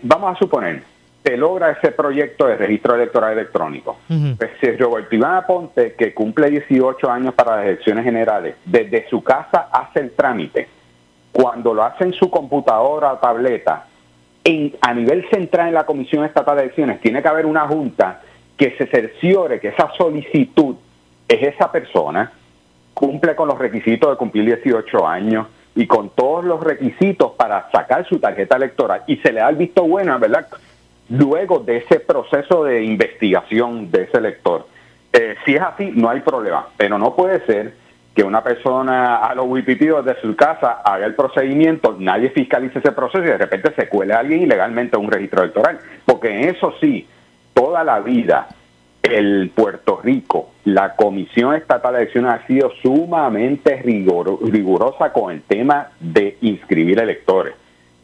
[0.03, 0.83] vamos a suponer,
[1.25, 3.99] se logra ese proyecto de registro electoral electrónico.
[4.37, 9.23] Pues si Roberto Iván Aponte, que cumple 18 años para las elecciones generales, desde su
[9.23, 10.69] casa hace el trámite,
[11.33, 13.87] cuando lo hace en su computadora o tableta,
[14.45, 18.21] en, a nivel central en la Comisión Estatal de Elecciones, tiene que haber una junta
[18.57, 20.77] que se cerciore que esa solicitud
[21.27, 22.33] es esa persona,
[22.93, 28.07] cumple con los requisitos de cumplir 18 años y con todos los requisitos para sacar
[28.07, 30.47] su tarjeta electoral y se le da el visto bueno, ¿verdad?
[31.09, 34.67] Luego de ese proceso de investigación de ese elector.
[35.13, 37.75] Eh, si es así, no hay problema, pero no puede ser
[38.15, 42.93] que una persona a los wipipidos de su casa haga el procedimiento, nadie fiscalice ese
[42.93, 45.79] proceso y de repente se cuele a alguien ilegalmente a un registro electoral.
[46.05, 47.07] Porque en eso sí,
[47.55, 48.49] toda la vida
[49.03, 55.89] el Puerto Rico, la Comisión Estatal de Elecciones ha sido sumamente rigurosa con el tema
[55.99, 57.55] de inscribir electores.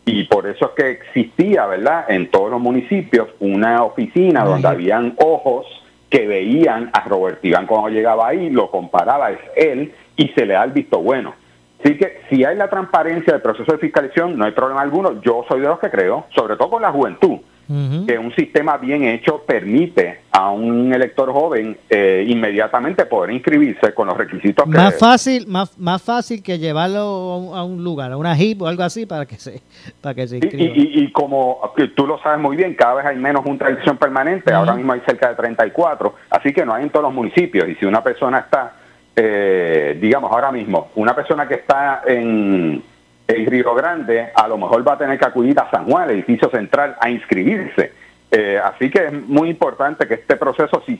[0.04, 5.14] Y por eso es que existía, ¿verdad?, en todos los municipios una oficina donde habían
[5.18, 5.66] ojos
[6.08, 10.54] que veían a Robert Iván cuando llegaba ahí, lo comparaba, es él, y se le
[10.54, 11.34] da el visto bueno.
[11.80, 15.20] Así que si hay la transparencia del proceso de fiscalización, no hay problema alguno.
[15.20, 19.04] Yo soy de los que creo, sobre todo con la juventud, que un sistema bien
[19.04, 24.98] hecho permite a un elector joven eh, inmediatamente poder inscribirse con los requisitos que más
[24.98, 29.04] fácil más más fácil que llevarlo a un, lugar a una HIP o algo así
[29.04, 29.60] para que se
[30.00, 30.72] para que se inscriba.
[30.74, 31.60] y, como
[31.94, 34.94] tú lo sabes muy bien cada vez hay menos junta de elección permanente ahora mismo
[34.94, 37.68] hay cerca de 34 así que no hay en todos los municipios.
[37.68, 38.76] Y si una persona está
[39.14, 42.82] eh, digamos ahora mismo una persona que está en
[43.28, 46.16] en Río Grande, a lo mejor va a tener que acudir a San Juan, el
[46.16, 47.92] edificio central, a inscribirse.
[48.30, 50.98] Eh, así que es muy importante que este proceso, si,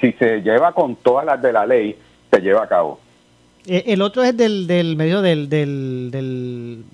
[0.00, 1.98] si se lleva con todas las de la ley,
[2.30, 3.00] se lleve a cabo.
[3.66, 6.84] Eh, el otro es del, del medio del, del, del,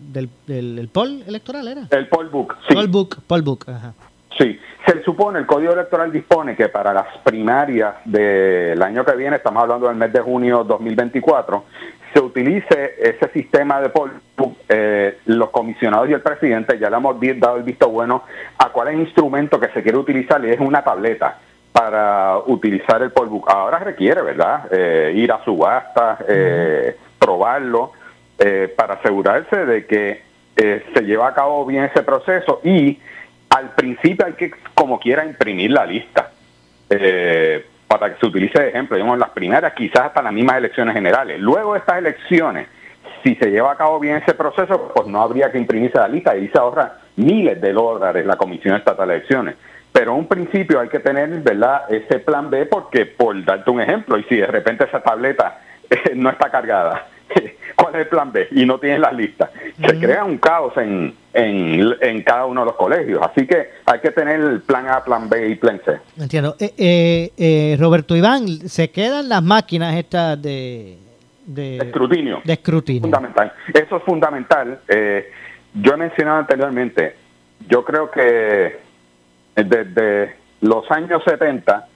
[0.46, 1.82] del, del, poll electoral, ¿era?
[1.90, 2.74] El poll book, sí.
[2.74, 3.92] Poll book, poll book, ajá.
[4.38, 9.36] Sí, se supone, el Código Electoral dispone que para las primarias del año que viene,
[9.36, 11.64] estamos hablando del mes de junio 2024,
[12.14, 14.12] se utilice ese sistema de poll
[14.72, 18.22] eh, los comisionados y el presidente ya le hemos dado el visto bueno
[18.56, 21.38] a cuál es el instrumento que se quiere utilizar y es una tableta
[21.72, 23.42] para utilizar el polvo.
[23.48, 24.68] Ahora requiere, ¿verdad?
[24.70, 27.92] Eh, ir a subasta, eh, probarlo,
[28.38, 32.98] eh, para asegurarse de que se lleva a cabo bien ese proceso y
[33.48, 36.30] al principio hay que, como quiera, imprimir la lista.
[37.88, 40.94] para que se utilice de ejemplo, digamos, en las primeras, quizás hasta las mismas elecciones
[40.94, 41.40] generales.
[41.40, 42.68] Luego de estas elecciones,
[43.22, 46.36] si se lleva a cabo bien ese proceso, pues no habría que imprimirse la lista
[46.36, 49.56] y se ahorra miles de dólares la Comisión Estatal de Elecciones.
[49.92, 53.80] Pero en un principio hay que tener, ¿verdad?, ese plan B porque, por darte un
[53.80, 55.60] ejemplo, y si de repente esa tableta
[55.90, 57.06] eh, no está cargada,
[57.76, 58.48] ¿cuál es el plan B?
[58.52, 59.50] Y no tienes las listas.
[59.84, 63.20] Se crea un caos en, en, en, cada uno de los colegios.
[63.22, 65.98] Así que hay que tener el plan A, plan B y plan C.
[66.16, 66.54] Entiendo.
[66.60, 70.98] Eh, eh, eh Roberto Iván, ¿se quedan las máquinas estas de,
[71.54, 72.40] de, escrutinio?
[72.44, 73.02] De escrutinio.
[73.02, 73.52] Fundamental.
[73.72, 74.80] Eso es fundamental.
[75.74, 77.16] yo he mencionado anteriormente,
[77.68, 78.78] yo creo que
[79.54, 81.88] desde los años 70,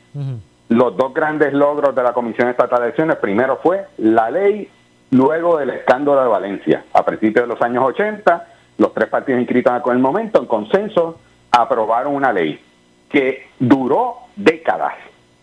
[0.69, 4.69] los dos grandes logros de la Comisión Estatal de Elecciones, primero fue la ley,
[5.11, 6.85] luego del escándalo de Valencia.
[6.93, 8.47] A principios de los años 80,
[8.79, 12.61] los tres partidos inscritos en el momento, en consenso, aprobaron una ley
[13.09, 14.95] que duró décadas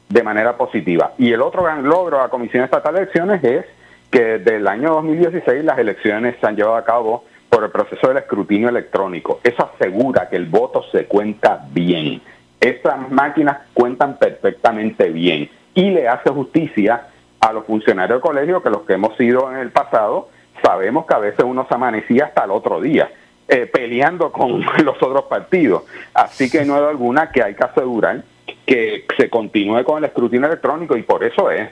[0.10, 1.14] de manera positiva.
[1.18, 3.66] Y el otro gran logro de la Comisión Estatal de Elecciones es
[4.12, 8.10] que desde el año 2016 las elecciones se han llevado a cabo por el proceso
[8.10, 9.40] del escrutinio electrónico.
[9.44, 12.22] Eso asegura que el voto se cuenta bien.
[12.60, 17.08] Estas máquinas cuentan perfectamente bien y le hace justicia
[17.40, 20.30] a los funcionarios del colegio que los que hemos sido en el pasado
[20.62, 23.10] sabemos que a veces uno se amanecía hasta el otro día
[23.48, 25.84] eh, peleando con los otros partidos.
[26.14, 28.24] Así que no hay alguna que hay que asegurar
[28.66, 31.70] que se continúe con el escrutinio electrónico y por eso es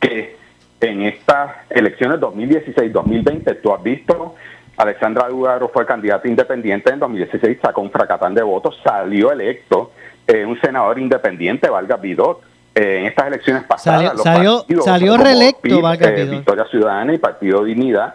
[0.00, 0.39] que
[0.80, 4.34] en estas elecciones 2016-2020 tú has visto
[4.80, 9.92] Alexandra Dugaro fue candidata independiente en 2016, sacó un fracatán de votos, salió electo
[10.26, 12.40] eh, un senador independiente, Valga Vidot.
[12.72, 18.14] Eh, en estas elecciones pasadas, salió, salió, reelecto Valga eh, Victoria Ciudadana y Partido Dignidad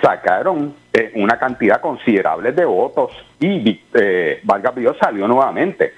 [0.00, 0.74] sacaron
[1.16, 3.10] una cantidad considerable de votos
[3.40, 3.80] y
[4.44, 5.94] Valga Vidot salió nuevamente.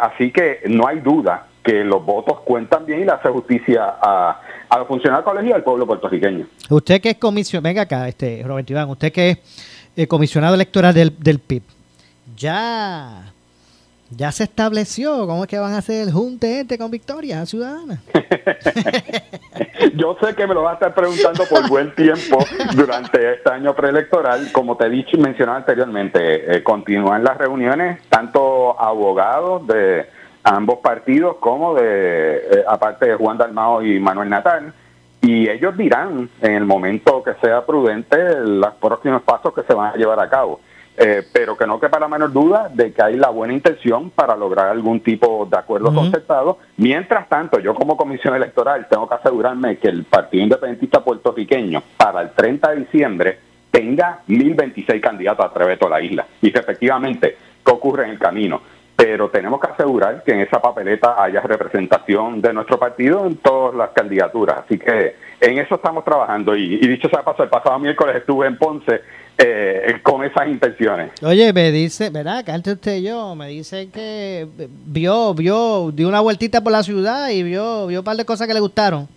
[0.00, 4.40] así que no hay duda que los votos cuentan bien y le hace justicia a,
[4.72, 6.46] a los funcionarios del colegio y al pueblo puertorriqueño.
[6.70, 9.38] Usted que es comisionado, venga acá, este, Roberto Iván, usted que es
[9.94, 11.62] eh, comisionado electoral del, del PIB,
[12.34, 13.34] ya,
[14.08, 18.00] ya se estableció cómo es que van a hacer el junte este con Victoria Ciudadana.
[19.94, 22.38] Yo sé que me lo va a estar preguntando por buen tiempo
[22.74, 24.50] durante este año preelectoral.
[24.52, 30.06] Como te he dicho y mencionado anteriormente, eh, continúan las reuniones, tanto abogados de
[30.44, 34.72] ambos partidos, como de, eh, aparte de Juan Dalmao y Manuel Natal,
[35.20, 39.94] y ellos dirán en el momento que sea prudente los próximos pasos que se van
[39.94, 40.60] a llevar a cabo.
[40.94, 44.36] Eh, pero que no quepa la menor duda de que hay la buena intención para
[44.36, 46.58] lograr algún tipo de acuerdo concertado.
[46.76, 52.20] Mientras tanto, yo como comisión electoral tengo que asegurarme que el Partido Independentista puertorriqueño para
[52.20, 53.38] el 30 de diciembre
[53.70, 56.26] tenga 1026 candidatos a través de toda la isla.
[56.42, 58.60] Y efectivamente, ¿qué ocurre en el camino?
[59.02, 63.74] Pero tenemos que asegurar que en esa papeleta haya representación de nuestro partido en todas
[63.74, 64.60] las candidaturas.
[64.64, 68.56] Así que en eso estamos trabajando y, dicho sea paso, el pasado miércoles estuve en
[68.56, 69.00] Ponce
[69.38, 71.10] eh, con esas intenciones.
[71.20, 72.44] Oye, me dice, ¿verdad?
[72.44, 74.46] Que antes usted y yo, me dice que
[74.86, 78.46] vio, vio, dio una vueltita por la ciudad y vio, vio un par de cosas
[78.46, 79.08] que le gustaron.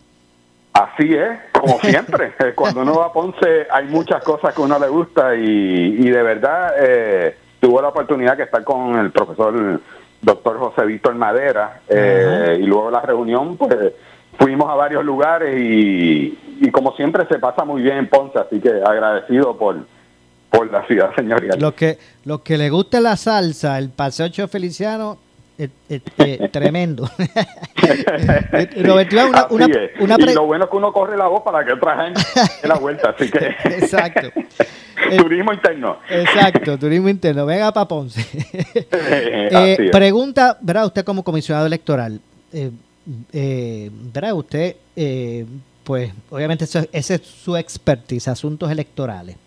[0.73, 2.33] Así es, como siempre.
[2.55, 6.09] Cuando uno va a Ponce hay muchas cosas que a uno le gusta y, y
[6.09, 6.73] de verdad...
[6.79, 7.35] Eh,
[7.65, 9.81] tuvo la oportunidad de estar con el profesor
[10.21, 13.75] doctor José Víctor Madera eh, y luego la reunión pues
[14.37, 16.37] fuimos a varios lugares y,
[16.71, 19.77] como siempre se pasa muy bien en Ponce, así que agradecido por,
[20.51, 21.59] por la ciudad señorial.
[21.59, 25.17] Lo que, lo que le gusta la salsa, el paseo Feliciano,
[25.57, 27.09] es, tremendo.
[28.83, 32.05] Roberto, una, una, y lo bueno es que uno corre la voz para que otra
[32.05, 32.21] gente
[32.61, 33.45] dé la vuelta, así que...
[33.63, 34.31] Exacto.
[35.17, 35.97] turismo interno.
[36.09, 37.45] Exacto, turismo interno.
[37.45, 38.25] Venga para Ponce.
[38.73, 40.87] eh, pregunta, ¿verdad?
[40.87, 42.19] Usted como comisionado electoral,
[42.51, 42.71] eh,
[43.31, 44.33] eh, ¿verdad?
[44.33, 45.45] Usted, eh,
[45.83, 49.37] pues, obviamente ese es su expertise, asuntos electorales.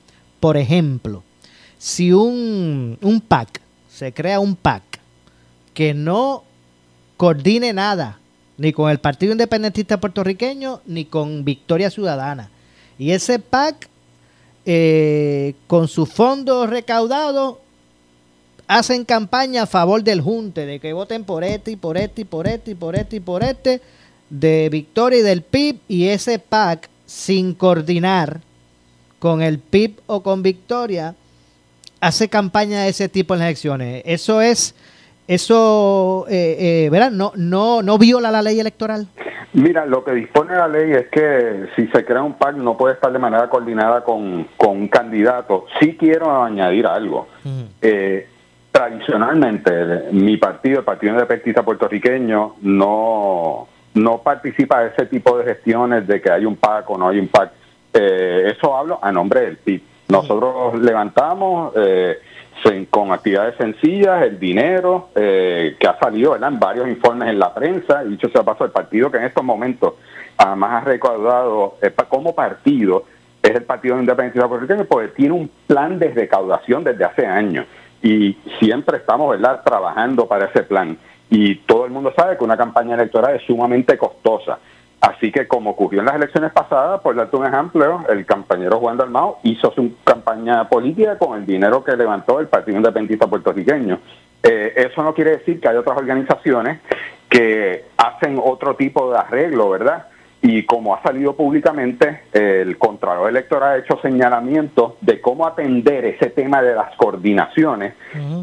[0.40, 1.22] por ejemplo,
[1.78, 4.97] si un, un PAC, se crea un PAC
[5.78, 6.42] que no
[7.16, 8.18] coordine nada,
[8.56, 12.50] ni con el Partido Independentista Puertorriqueño, ni con Victoria Ciudadana,
[12.98, 13.88] y ese PAC,
[14.66, 17.58] eh, con sus fondos recaudados,
[18.66, 22.24] hacen campaña a favor del Junte, de que voten por este y por este y
[22.24, 23.80] por este y por este y por este,
[24.30, 28.40] de Victoria y del PIB, y ese PAC, sin coordinar
[29.20, 31.14] con el PIB o con Victoria,
[32.00, 34.02] hace campaña de ese tipo en las elecciones.
[34.04, 34.74] Eso es,
[35.28, 37.10] eso, eh, eh, ¿verdad?
[37.10, 39.06] No, no, no viola la ley electoral.
[39.52, 42.94] Mira, lo que dispone la ley es que si se crea un PAC no puede
[42.94, 45.66] estar de manera coordinada con, con un candidato.
[45.80, 47.28] Sí quiero añadir algo.
[47.80, 48.26] eh,
[48.70, 56.06] tradicionalmente, mi partido, el Partido Independentista Puertorriqueño, no, no participa de ese tipo de gestiones
[56.06, 57.50] de que hay un PAC o no hay un PAC.
[57.92, 59.82] Eh, eso hablo a nombre del PIB.
[60.08, 62.18] Nosotros levantamos eh,
[62.90, 66.52] con actividades sencillas el dinero eh, que ha salido ¿verdad?
[66.52, 69.44] en varios informes en la prensa, y dicho sea paso, el partido que en estos
[69.44, 69.94] momentos
[70.36, 73.04] además ha recaudado eh, como partido
[73.42, 77.66] es el Partido Independentista Puertorriqueño porque tiene un plan de recaudación desde hace años
[78.02, 79.62] y siempre estamos ¿verdad?
[79.64, 80.96] trabajando para ese plan.
[81.30, 84.58] Y todo el mundo sabe que una campaña electoral es sumamente costosa.
[85.00, 88.96] Así que como ocurrió en las elecciones pasadas, por darte un ejemplo, el compañero Juan
[88.96, 94.00] Dalmao hizo su campaña política con el dinero que levantó el Partido Independentista Puertorriqueño.
[94.42, 96.80] Eh, eso no quiere decir que hay otras organizaciones
[97.28, 100.06] que hacen otro tipo de arreglo, ¿verdad?
[100.40, 106.30] Y como ha salido públicamente, el Contralor Electoral ha hecho señalamientos de cómo atender ese
[106.30, 107.94] tema de las coordinaciones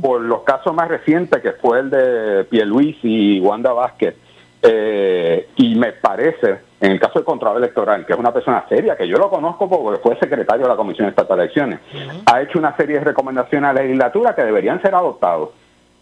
[0.01, 4.15] por los casos más recientes, que fue el de Pierluisi y Wanda Vázquez.
[4.67, 8.95] Eh, y me parece, en el caso del Contralor Electoral, que es una persona seria,
[8.95, 11.79] que yo lo conozco porque fue secretario de la Comisión Estatal de Elecciones,
[12.25, 15.49] ha hecho una serie de recomendaciones a la legislatura que deberían ser adoptados,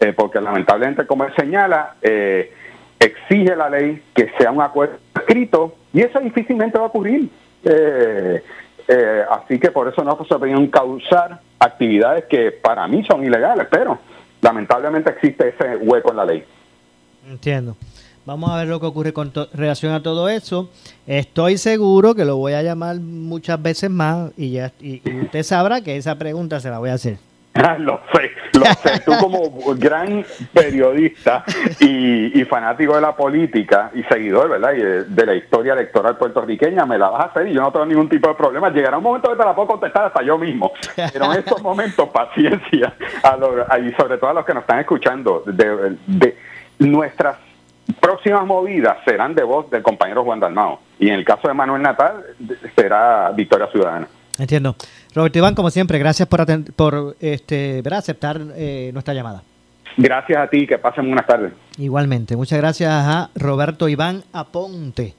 [0.00, 2.52] eh, porque lamentablemente, como él señala, eh,
[2.98, 7.28] exige la ley que sea un acuerdo escrito y eso difícilmente va a ocurrir.
[7.64, 8.42] Eh,
[8.86, 13.66] eh, así que por eso nosotros se podían causar actividades que para mí son ilegales,
[13.70, 13.98] pero
[14.42, 16.44] lamentablemente existe ese hueco en la ley.
[17.26, 17.76] Entiendo.
[18.26, 20.70] Vamos a ver lo que ocurre con relación a todo eso.
[21.06, 25.82] Estoy seguro que lo voy a llamar muchas veces más y ya y, usted sabrá
[25.82, 27.18] que esa pregunta se la voy a hacer.
[27.80, 29.00] lo sé, lo sé.
[29.00, 29.42] Tú como
[29.76, 31.44] gran periodista
[31.80, 34.72] y, fanático de la política y seguidor, ¿verdad?
[34.72, 34.80] Y
[35.12, 38.08] de, la historia electoral puertorriqueña, me la vas a hacer y yo no tengo ningún
[38.08, 38.70] tipo de problema.
[38.70, 40.72] Llegará un momento que te la puedo contestar hasta yo mismo.
[41.12, 42.94] Pero en estos momentos, paciencia.
[43.22, 46.36] A y sobre todo a los que nos están escuchando, de, de
[46.78, 47.43] nuestras
[48.00, 50.80] próximas movidas serán de voz del compañero Juan Dalmao.
[50.98, 52.24] Y en el caso de Manuel Natal,
[52.74, 54.08] será Victoria Ciudadana.
[54.38, 54.76] Entiendo.
[55.14, 58.00] Roberto Iván, como siempre, gracias por, por este, ¿verdad?
[58.00, 59.42] aceptar eh, nuestra llamada.
[59.96, 61.52] Gracias a ti, que pasen buenas tardes.
[61.78, 65.14] Igualmente, muchas gracias a Roberto Iván Aponte,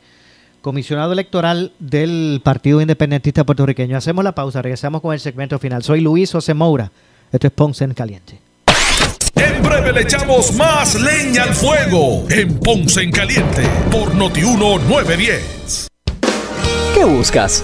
[0.61, 3.95] comisionado electoral del Partido Independentista Puertorriqueño.
[3.95, 5.81] Hacemos la pausa, regresamos con el segmento final.
[5.83, 6.91] Soy Luis José Moura,
[7.31, 8.39] esto es Ponce en Caliente.
[9.35, 15.87] En breve le echamos más leña al fuego en Ponce en Caliente por Notiuno 910.
[16.93, 17.63] ¿Qué buscas?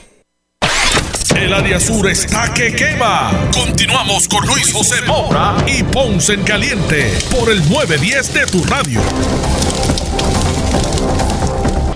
[1.35, 3.31] El área sur está que quema.
[3.53, 8.99] Continuamos con Luis José Moura y Ponce en Caliente por el 910 de tu radio.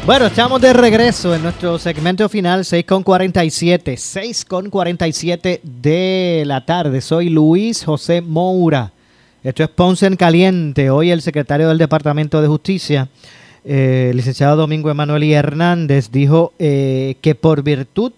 [0.06, 6.44] Bueno, estamos de regreso en nuestro segmento final, 6 con 47, 6 con 47 de
[6.46, 7.02] la tarde.
[7.02, 8.92] Soy Luis José Moura.
[9.44, 10.90] Esto es Ponce en Caliente.
[10.90, 13.10] Hoy el secretario del Departamento de Justicia,
[13.64, 18.14] eh, licenciado Domingo Emanuel Hernández, dijo eh, que por virtud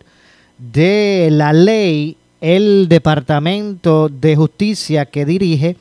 [0.60, 5.78] la ley, el Departamento de Justicia que dirige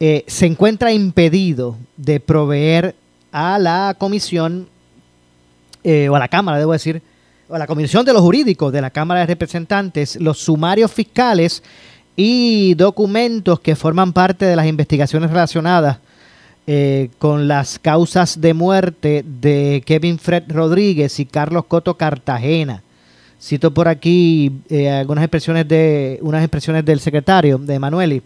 [0.00, 2.94] eh, se encuentra impedido de proveer
[3.32, 4.68] a la comisión
[5.82, 7.02] eh, o a la Cámara, debo decir,
[7.48, 11.62] o a la Comisión de los Jurídicos de la Cámara de Representantes, los sumarios fiscales
[12.14, 15.98] y documentos que forman parte de las investigaciones relacionadas
[16.66, 22.82] eh, con las causas de muerte de Kevin Fred Rodríguez y Carlos Coto Cartagena.
[23.40, 28.22] Cito por aquí eh, algunas expresiones de unas expresiones del secretario de Emanueli.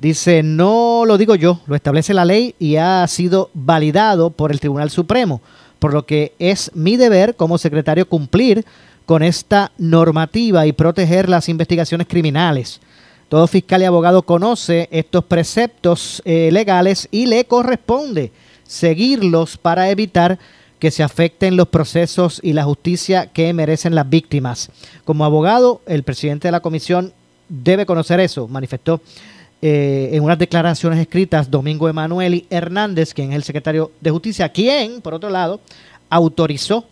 [0.00, 4.60] Dice, no lo digo yo, lo establece la ley y ha sido validado por el
[4.60, 5.40] Tribunal Supremo,
[5.78, 8.64] por lo que es mi deber como secretario cumplir
[9.06, 12.80] con esta normativa y proteger las investigaciones criminales.
[13.28, 18.32] Todo fiscal y abogado conoce estos preceptos eh, legales y le corresponde
[18.64, 20.38] seguirlos para evitar
[20.78, 24.70] que se afecten los procesos y la justicia que merecen las víctimas.
[25.04, 27.12] Como abogado, el presidente de la comisión
[27.48, 29.00] debe conocer eso, manifestó
[29.62, 35.00] eh, en unas declaraciones escritas Domingo Emanueli Hernández, quien es el secretario de Justicia, quien,
[35.00, 35.60] por otro lado,
[36.10, 36.86] autorizó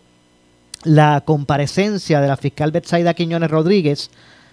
[0.85, 4.11] la comparecencia de la fiscal Betsaida Quiñones Rodríguez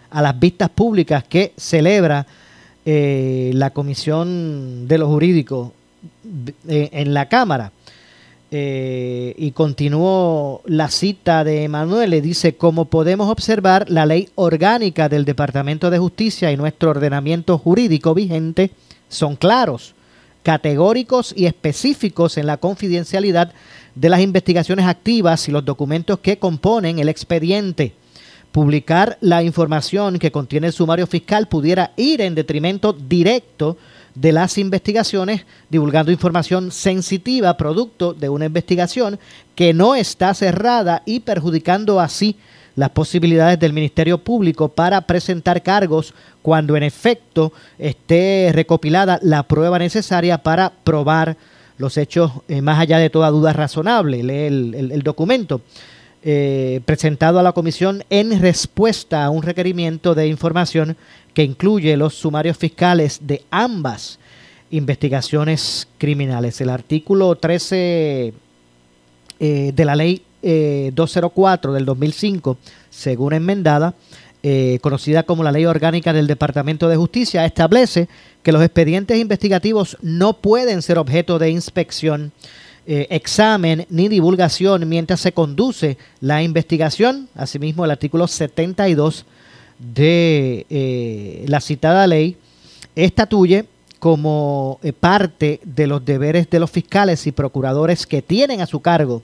[0.10, 2.26] a las vistas públicas que celebra
[2.86, 5.72] eh, la Comisión de los Jurídicos
[6.68, 7.72] eh, en la Cámara.
[8.54, 15.08] Eh, y continuó la cita de Emanuel, le dice, como podemos observar, la ley orgánica
[15.08, 18.72] del Departamento de Justicia y nuestro ordenamiento jurídico vigente
[19.08, 19.96] son claros,
[20.44, 23.54] categóricos y específicos en la confidencialidad
[23.96, 27.94] de las investigaciones activas y los documentos que componen el expediente.
[28.52, 33.78] Publicar la información que contiene el sumario fiscal pudiera ir en detrimento directo
[34.16, 39.20] las investigaciones, divulgando información sensitiva producto de una investigación
[39.56, 42.36] que no está cerrada y perjudicando así
[42.76, 49.78] las posibilidades del Ministerio Público para presentar cargos cuando en efecto esté recopilada la prueba
[49.78, 51.38] necesaria para probar
[51.78, 54.24] los hechos eh, más allá de toda duda razonable.
[54.24, 55.62] Lee el, documento.
[56.24, 60.96] Eh, presentado a la comisión en respuesta a un requerimiento de información
[61.34, 64.20] que incluye los sumarios fiscales de ambas
[64.72, 66.60] investigaciones criminales.
[66.62, 68.34] El artículo 13
[69.40, 72.58] eh, de la ley 204 eh, del 2005,
[72.90, 73.94] según enmendada,
[74.44, 78.08] eh, conocida como la Ley Orgánica del Departamento de Justicia, establece
[78.42, 82.32] que los expedientes investigativos no pueden ser objeto de inspección,
[82.84, 87.30] examen ni divulgación mientras se conduce la investigación.
[87.36, 89.26] Asimismo, el artículo 72
[89.82, 92.38] de eh, la citada ley
[92.96, 93.66] estatuye
[94.00, 98.80] como eh, parte de los deberes de los fiscales y procuradores que tienen a su
[98.80, 99.24] cargo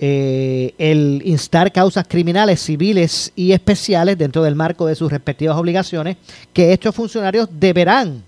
[0.00, 6.16] eh, el instar causas criminales, civiles y especiales dentro del marco de sus respectivas obligaciones,
[6.52, 8.22] que estos funcionarios deberán,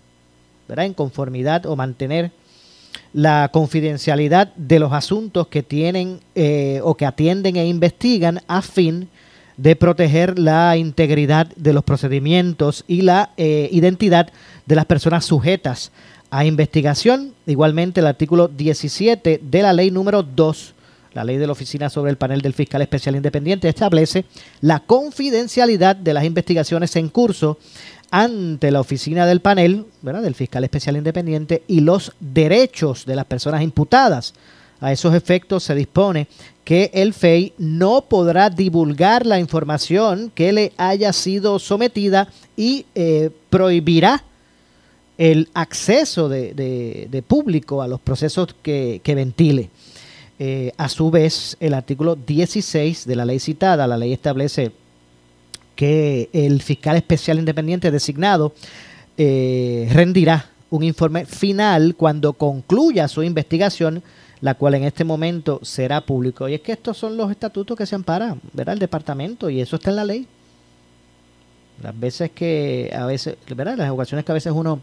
[0.68, 2.32] en conformidad o mantener
[3.12, 6.20] la confidencialidad de los asuntos que tienen
[6.82, 9.08] o que atienden e investigan a fin
[9.60, 14.32] de proteger la integridad de los procedimientos y la eh, identidad
[14.64, 15.92] de las personas sujetas
[16.30, 17.34] a investigación.
[17.46, 20.74] Igualmente el artículo 17 de la ley número 2,
[21.12, 24.24] la ley de la Oficina sobre el Panel del Fiscal Especial Independiente, establece
[24.62, 27.58] la confidencialidad de las investigaciones en curso
[28.10, 30.22] ante la oficina del panel, ¿verdad?
[30.22, 34.32] del fiscal especial independiente y los derechos de las personas imputadas.
[34.80, 36.26] A esos efectos se dispone
[36.70, 43.30] que el FEI no podrá divulgar la información que le haya sido sometida y eh,
[43.50, 44.22] prohibirá
[45.18, 49.68] el acceso de, público a los procesos que, ventile.
[50.38, 54.70] Eh, a su vez, el artículo 16 de la ley citada, la ley establece
[55.74, 58.54] que el fiscal especial independiente designado
[59.18, 64.04] eh, rendirá un informe final cuando concluya su investigación
[64.40, 66.48] la cual en este momento será público.
[66.48, 68.74] Y es que estos son los estatutos que se amparan, ¿verdad?
[68.74, 70.26] El departamento, y eso está en la ley.
[71.82, 73.76] Las veces que, a veces, ¿verdad?
[73.76, 74.80] Las ocasiones que a veces uno,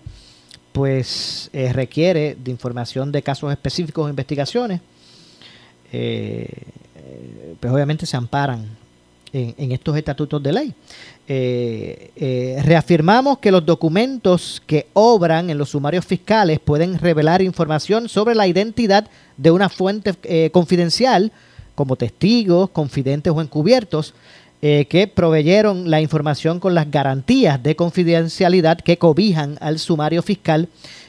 [0.71, 4.81] pues, eh, requiere de información de casos específicos o investigaciones,
[5.91, 6.47] eh,
[6.95, 8.65] eh, pues obviamente se amparan
[9.33, 10.73] en, estos estatutos de ley.
[11.27, 18.07] Eh, eh, reafirmamos que los documentos que obran en los sumarios fiscales pueden revelar información
[18.07, 21.31] sobre la identidad de una fuente eh, confidencial,
[21.75, 24.13] como testigos, confidentes o encubiertos,
[24.59, 30.67] que proveyeron la información con las garantías de confidencialidad que cobijan al sumario fiscal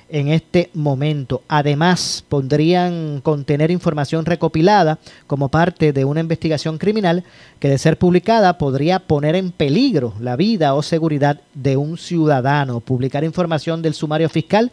[0.09, 1.43] en este momento.
[1.49, 7.25] Además, podrían contener información recopilada como parte de una investigación criminal
[7.59, 12.81] que de ser publicada podría poner en peligro la vida o seguridad de un ciudadano.
[12.81, 14.71] Publicar información del sumario fiscal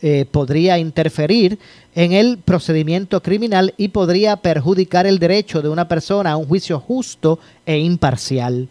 [0.00, 1.58] eh, podría interferir
[1.94, 6.78] en el procedimiento criminal y podría perjudicar el derecho de una persona a un juicio
[6.78, 8.68] justo e imparcial.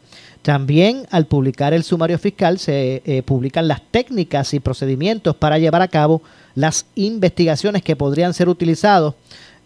[0.48, 5.82] También al publicar el sumario fiscal se eh, publican las técnicas y procedimientos para llevar
[5.82, 6.22] a cabo
[6.56, 9.16] las investigaciones que podrían ser utilizados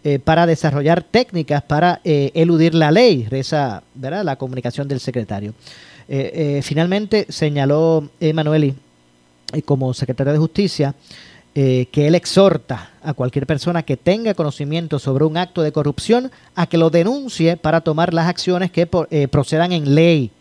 [0.03, 4.23] eh, para desarrollar técnicas para eh, eludir la ley, reza ¿verdad?
[4.25, 5.53] la comunicación del secretario.
[6.63, 8.73] finalmente señaló Emanueli
[9.65, 10.95] como secretario de Justicia
[11.53, 16.65] que él exhorta a cualquier persona que tenga conocimiento sobre un acto de corrupción a
[16.65, 20.31] que lo denuncie para tomar las acciones que procedan en ley.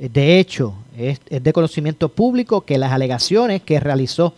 [0.00, 4.34] De hecho, es, de conocimiento público que las alegaciones que realizó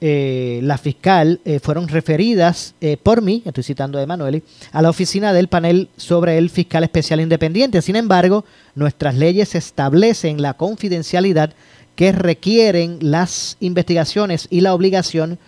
[0.00, 4.90] eh, la fiscal eh, fueron referidas eh, por mí, estoy citando a Emanueli, a la
[4.90, 7.82] oficina del panel sobre el fiscal especial independiente.
[7.82, 8.44] Sin embargo,
[8.76, 11.52] nuestras leyes establecen la confidencialidad
[11.96, 15.38] que requieren las investigaciones y la obligación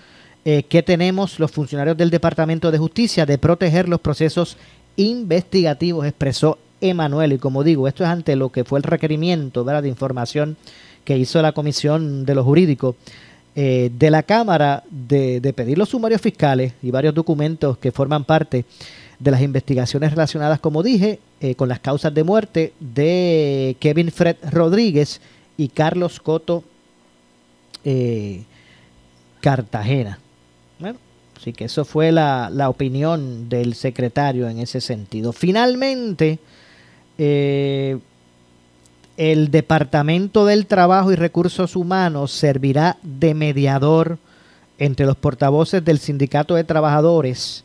[0.42, 4.56] que tenemos los funcionarios del Departamento de Justicia de proteger los procesos
[4.96, 7.32] investigativos, expresó Emanuel.
[7.32, 10.56] Y como digo, esto es ante lo que fue el requerimiento de información
[11.04, 12.96] que hizo la Comisión de los Jurídicos
[13.56, 18.64] eh, de la Cámara de, pedir los sumarios fiscales y varios documentos que forman parte
[19.18, 24.36] de las investigaciones relacionadas, como dije, eh, con las causas de muerte de Kevin Fred
[24.50, 25.20] Rodríguez
[25.56, 26.62] y Carlos Coto
[27.84, 28.44] eh,
[29.40, 30.20] Cartagena.
[30.78, 30.98] Bueno,
[31.36, 35.32] así que eso fue la, la, opinión del secretario en ese sentido.
[35.32, 36.38] Finalmente,
[39.16, 44.18] el Departamento del Trabajo y Recursos Humanos servirá de mediador
[44.78, 47.64] entre los portavoces del Sindicato de Trabajadores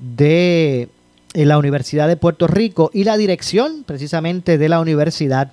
[0.00, 0.88] de
[1.34, 5.52] eh, la Universidad de Puerto Rico y la dirección precisamente de la universidad,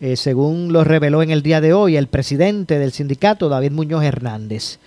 [0.00, 4.04] eh, según lo reveló en el día de hoy el presidente del sindicato, David Muñoz
[4.04, 4.78] Hernández.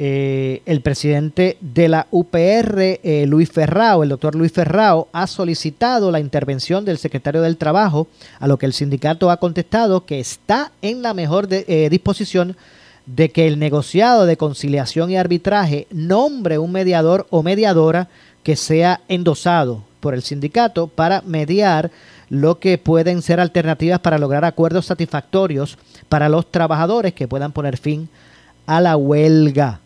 [0.00, 6.12] Eh, el presidente de la UPR, eh, Luis Ferrao, el doctor Luis Ferrao, ha solicitado
[6.12, 8.06] la intervención del secretario del Trabajo,
[8.38, 12.56] a lo que el sindicato ha contestado que está en la mejor eh, disposición
[13.06, 18.08] de que el negociado de conciliación y arbitraje nombre un mediador o mediadora
[18.44, 21.90] que sea endosado por el sindicato para mediar
[22.28, 25.76] lo que pueden ser alternativas para lograr acuerdos satisfactorios
[26.08, 28.08] para los trabajadores que puedan poner fin
[28.66, 29.80] a la huelga.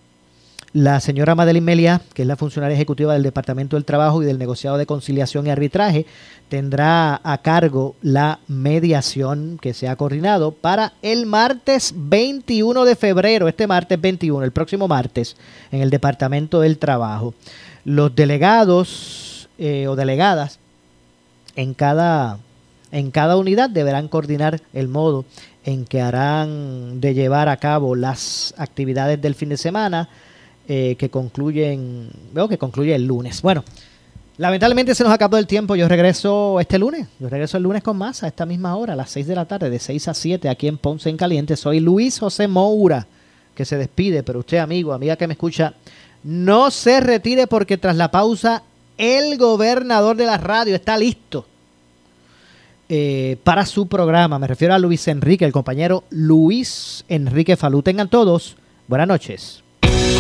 [0.75, 4.39] La señora Madeline Melia, que es la funcionaria ejecutiva del Departamento del Trabajo y del
[4.39, 6.07] Negociado de Conciliación y Arbitraje,
[6.49, 13.49] tendrá a cargo la mediación que se ha coordinado para el martes 21 de febrero,
[13.49, 15.37] este martes 21, el próximo martes,
[15.73, 17.35] en el Departamento del Trabajo.
[17.85, 20.59] Los delegados eh, o delegadas
[21.55, 22.39] en cada,
[22.93, 25.27] en cada unidad deberán coordinar el modo
[25.67, 30.09] en que harán de llevar a cabo las actividades del fin de semana
[30.69, 33.43] eh, que concluyen, veo que concluye el lunes.
[33.43, 33.65] Bueno,
[34.37, 35.77] lamentablemente se nos acabó el tiempo.
[35.77, 37.09] Yo regreso este lunes.
[37.19, 39.45] Yo regreso el lunes con más a esta misma hora, a las 6 de la
[39.47, 41.57] tarde, de 6 a 7, aquí en Ponce en Caliente.
[41.57, 43.07] Soy Luis José Moura,
[43.55, 45.75] que se despide, pero usted, amigo, amiga que me escucha,
[46.23, 48.63] no se retire porque tras la pausa,
[48.99, 51.47] el gobernador de la radio está listo.
[52.95, 54.39] Eh, para su programa.
[54.39, 57.83] Me refiero a Luis Enrique, el compañero Luis Enrique Falú.
[57.83, 58.57] Tengan todos
[58.87, 59.63] buenas noches.